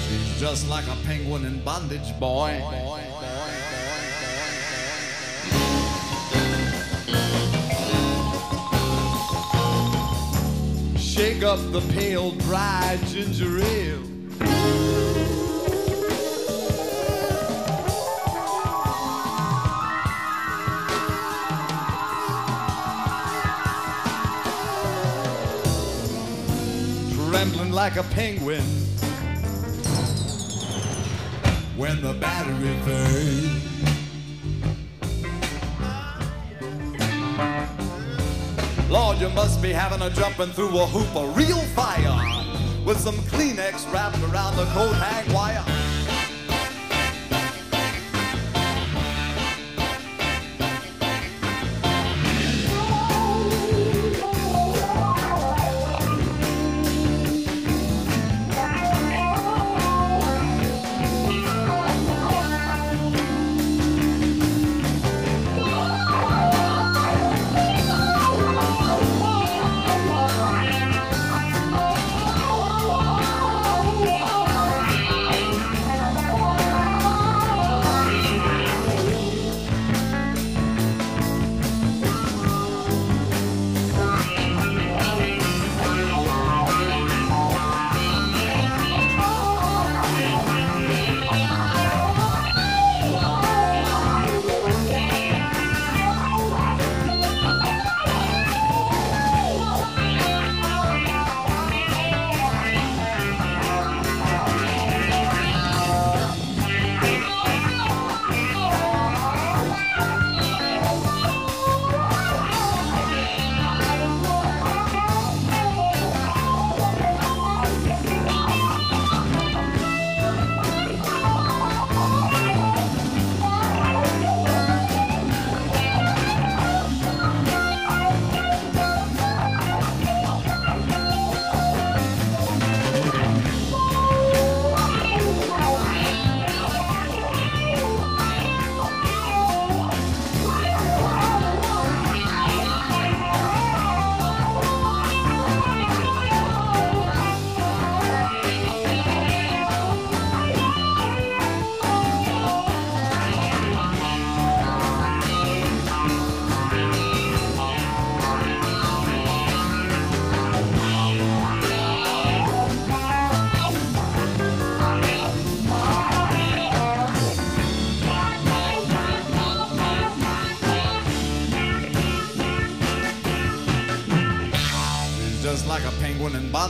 She's 0.06 0.40
just 0.40 0.68
like 0.68 0.86
a 0.86 0.96
penguin 1.04 1.44
in 1.44 1.58
bondage, 1.64 2.16
boy. 2.20 2.62
Shake 10.96 11.42
up 11.42 11.58
the 11.72 11.80
pale, 11.92 12.30
dry 12.30 13.00
ginger 13.08 13.58
ale. 13.58 14.11
Trembling 27.30 27.72
like 27.72 27.96
a 27.96 28.02
penguin 28.04 28.62
when 31.76 32.00
the 32.00 32.12
battery 32.14 32.76
burns. 32.84 33.62
Lord, 38.90 39.18
you 39.18 39.30
must 39.30 39.62
be 39.62 39.72
having 39.72 40.02
a 40.02 40.10
jumping 40.10 40.50
through 40.50 40.78
a 40.78 40.86
hoop 40.86 41.16
of 41.16 41.34
real 41.36 41.60
fire 41.74 42.41
with 42.92 43.00
some 43.00 43.16
Kleenex 43.32 43.90
wrapped 43.90 44.18
around 44.18 44.54
the 44.54 44.66
coat 44.66 44.92
hang 44.92 45.32
wire. 45.32 45.71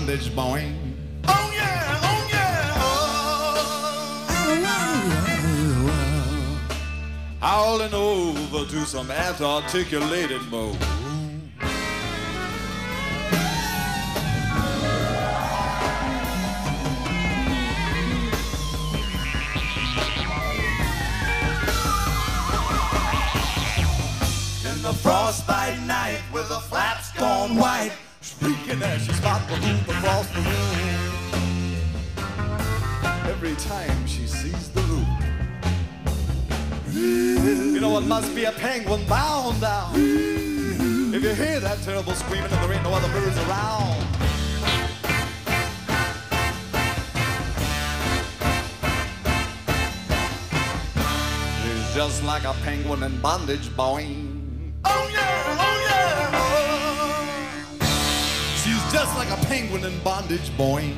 Bondage, 0.06 0.30
boing. 0.30 0.74
Oh 1.28 1.52
yeah, 1.54 2.00
oh 2.02 2.28
yeah. 2.32 2.72
Oh. 2.76 3.60
Howling 7.40 7.94
over 7.94 8.64
to 8.68 8.84
some 8.84 9.10
articulated 9.40 10.42
mode. 10.50 10.91
Terrible 41.82 42.12
screaming 42.14 42.44
and 42.44 42.62
there 42.62 42.72
ain't 42.72 42.84
no 42.84 42.92
other 42.94 43.08
birds 43.08 43.36
around. 43.38 44.00
She's 51.60 51.94
just 51.94 52.22
like 52.22 52.44
a 52.44 52.52
penguin 52.62 53.02
in 53.02 53.20
bondage, 53.20 53.68
boing. 53.70 54.72
Oh 54.84 55.10
yeah, 55.12 55.56
oh 55.58 55.78
yeah. 55.88 56.38
She's 58.54 58.92
just 58.92 59.16
like 59.16 59.30
a 59.30 59.36
penguin 59.46 59.84
in 59.84 59.98
bondage, 60.04 60.50
boing. 60.50 60.94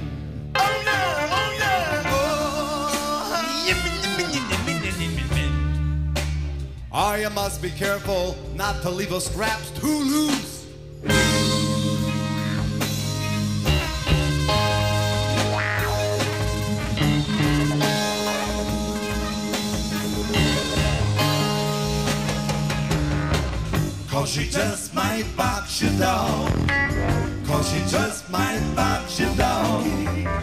Oh 0.55 0.83
yeah, 0.85 1.29
oh 1.33 1.55
yeah. 1.59 1.85
Oh, 6.97 7.15
you 7.17 7.31
must 7.31 7.61
be 7.61 7.71
careful 7.71 8.37
not 8.55 8.81
to 8.83 8.91
leave 8.91 9.11
her 9.11 9.19
straps 9.19 9.71
too 9.71 9.89
loose. 9.89 10.54
She 24.35 24.51
just 24.51 24.93
might 24.97 25.25
box 25.37 25.81
you 25.81 25.89
down. 25.91 26.51
Cause 27.47 27.71
she 27.71 27.79
just 27.89 28.29
might 28.31 28.61
box 28.75 29.21
you 29.21 29.33
down. 29.37 30.34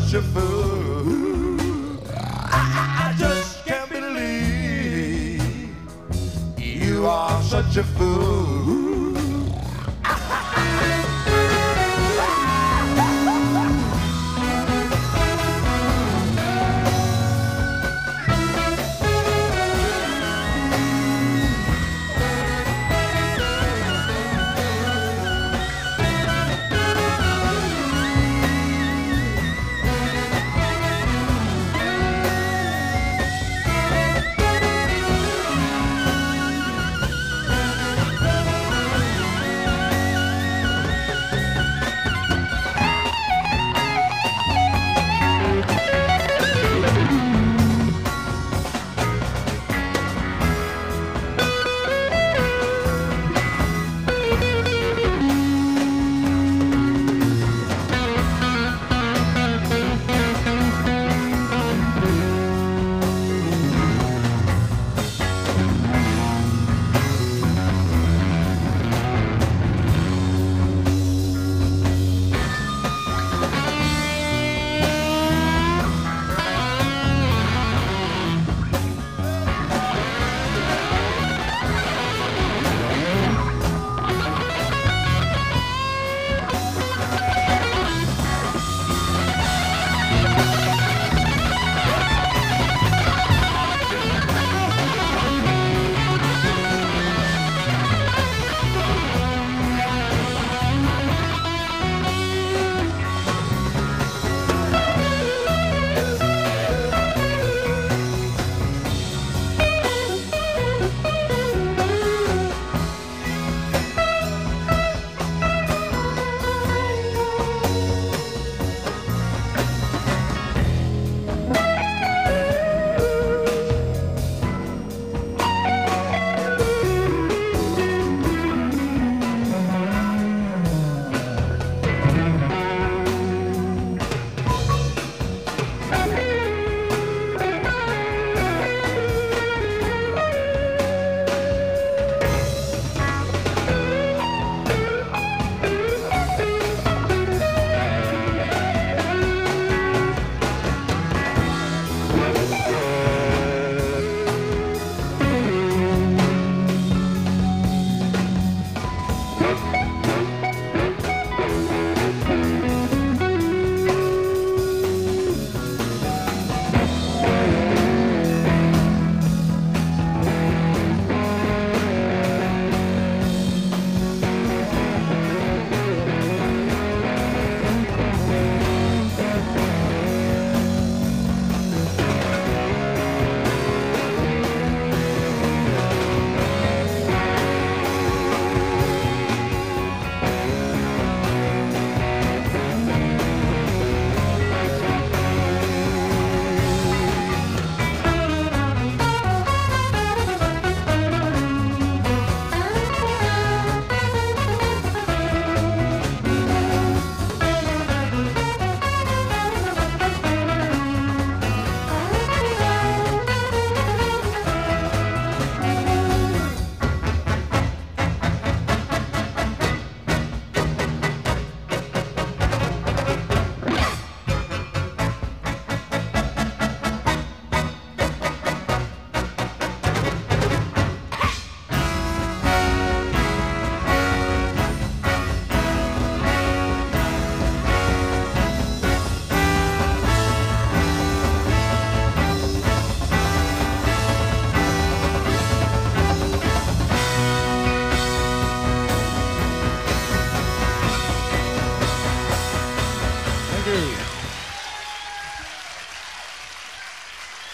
Such 0.00 0.12
a 0.12 0.22
fool. 0.22 1.56
I, 2.12 3.08
I, 3.08 3.14
just 3.18 3.64
can't 3.64 3.88
believe 3.88 5.70
you 6.58 7.06
are 7.06 7.42
such 7.42 7.78
a 7.78 7.82
fool. 7.82 8.85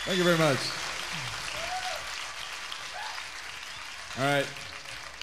Thank 0.05 0.19
you 0.19 0.25
very 0.25 0.37
much. 0.37 0.59
All 4.19 4.25
right. 4.25 4.47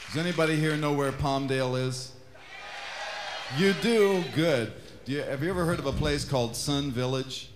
Does 0.08 0.26
anybody 0.26 0.56
here 0.56 0.78
know 0.78 0.94
where 0.94 1.12
Palmdale 1.12 1.86
is? 1.86 2.14
You 3.58 3.74
do? 3.74 4.24
Good. 4.34 4.72
Do 5.04 5.12
you, 5.12 5.22
have 5.22 5.44
you 5.44 5.50
ever 5.50 5.66
heard 5.66 5.80
of 5.80 5.86
a 5.86 5.92
place 5.92 6.24
called 6.24 6.56
Sun 6.56 6.92
Village? 6.92 7.50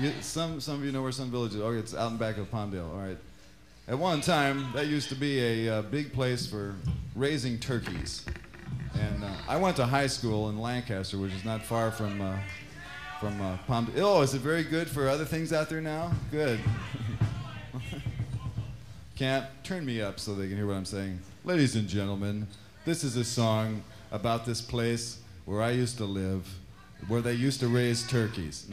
You, 0.00 0.10
some, 0.20 0.60
some 0.60 0.74
of 0.74 0.84
you 0.84 0.90
know 0.90 1.00
where 1.00 1.12
Sun 1.12 1.30
Village 1.30 1.54
is. 1.54 1.60
Okay, 1.60 1.78
it's 1.78 1.94
out 1.94 2.10
in 2.10 2.16
back 2.16 2.38
of 2.38 2.50
Palmdale. 2.50 2.92
All 2.92 2.98
right. 2.98 3.18
At 3.86 3.96
one 3.96 4.20
time, 4.20 4.72
that 4.74 4.88
used 4.88 5.08
to 5.10 5.14
be 5.14 5.38
a 5.68 5.78
uh, 5.78 5.82
big 5.82 6.12
place 6.12 6.44
for 6.44 6.74
raising 7.14 7.56
turkeys. 7.60 8.26
And 8.94 9.22
uh, 9.22 9.30
I 9.48 9.58
went 9.58 9.76
to 9.76 9.86
high 9.86 10.08
school 10.08 10.48
in 10.48 10.58
Lancaster, 10.58 11.18
which 11.18 11.32
is 11.32 11.44
not 11.44 11.62
far 11.62 11.92
from 11.92 12.20
uh, 12.20 12.36
from 13.20 13.40
uh, 13.40 13.56
Palm. 13.66 13.90
Oh, 13.96 14.22
is 14.22 14.34
it 14.34 14.40
very 14.40 14.62
good 14.62 14.88
for 14.88 15.08
other 15.08 15.24
things 15.24 15.52
out 15.52 15.68
there 15.68 15.80
now? 15.80 16.12
Good. 16.30 16.60
Can't 19.16 19.46
turn 19.64 19.86
me 19.86 20.02
up 20.02 20.20
so 20.20 20.34
they 20.34 20.48
can 20.48 20.56
hear 20.56 20.66
what 20.66 20.74
I'm 20.74 20.84
saying. 20.84 21.20
Ladies 21.44 21.76
and 21.76 21.88
gentlemen, 21.88 22.46
this 22.84 23.02
is 23.04 23.16
a 23.16 23.24
song 23.24 23.82
about 24.12 24.44
this 24.44 24.60
place 24.60 25.20
where 25.46 25.62
I 25.62 25.70
used 25.70 25.96
to 25.98 26.04
live, 26.04 26.46
where 27.08 27.22
they 27.22 27.32
used 27.32 27.60
to 27.60 27.68
raise 27.68 28.06
turkeys. 28.06 28.66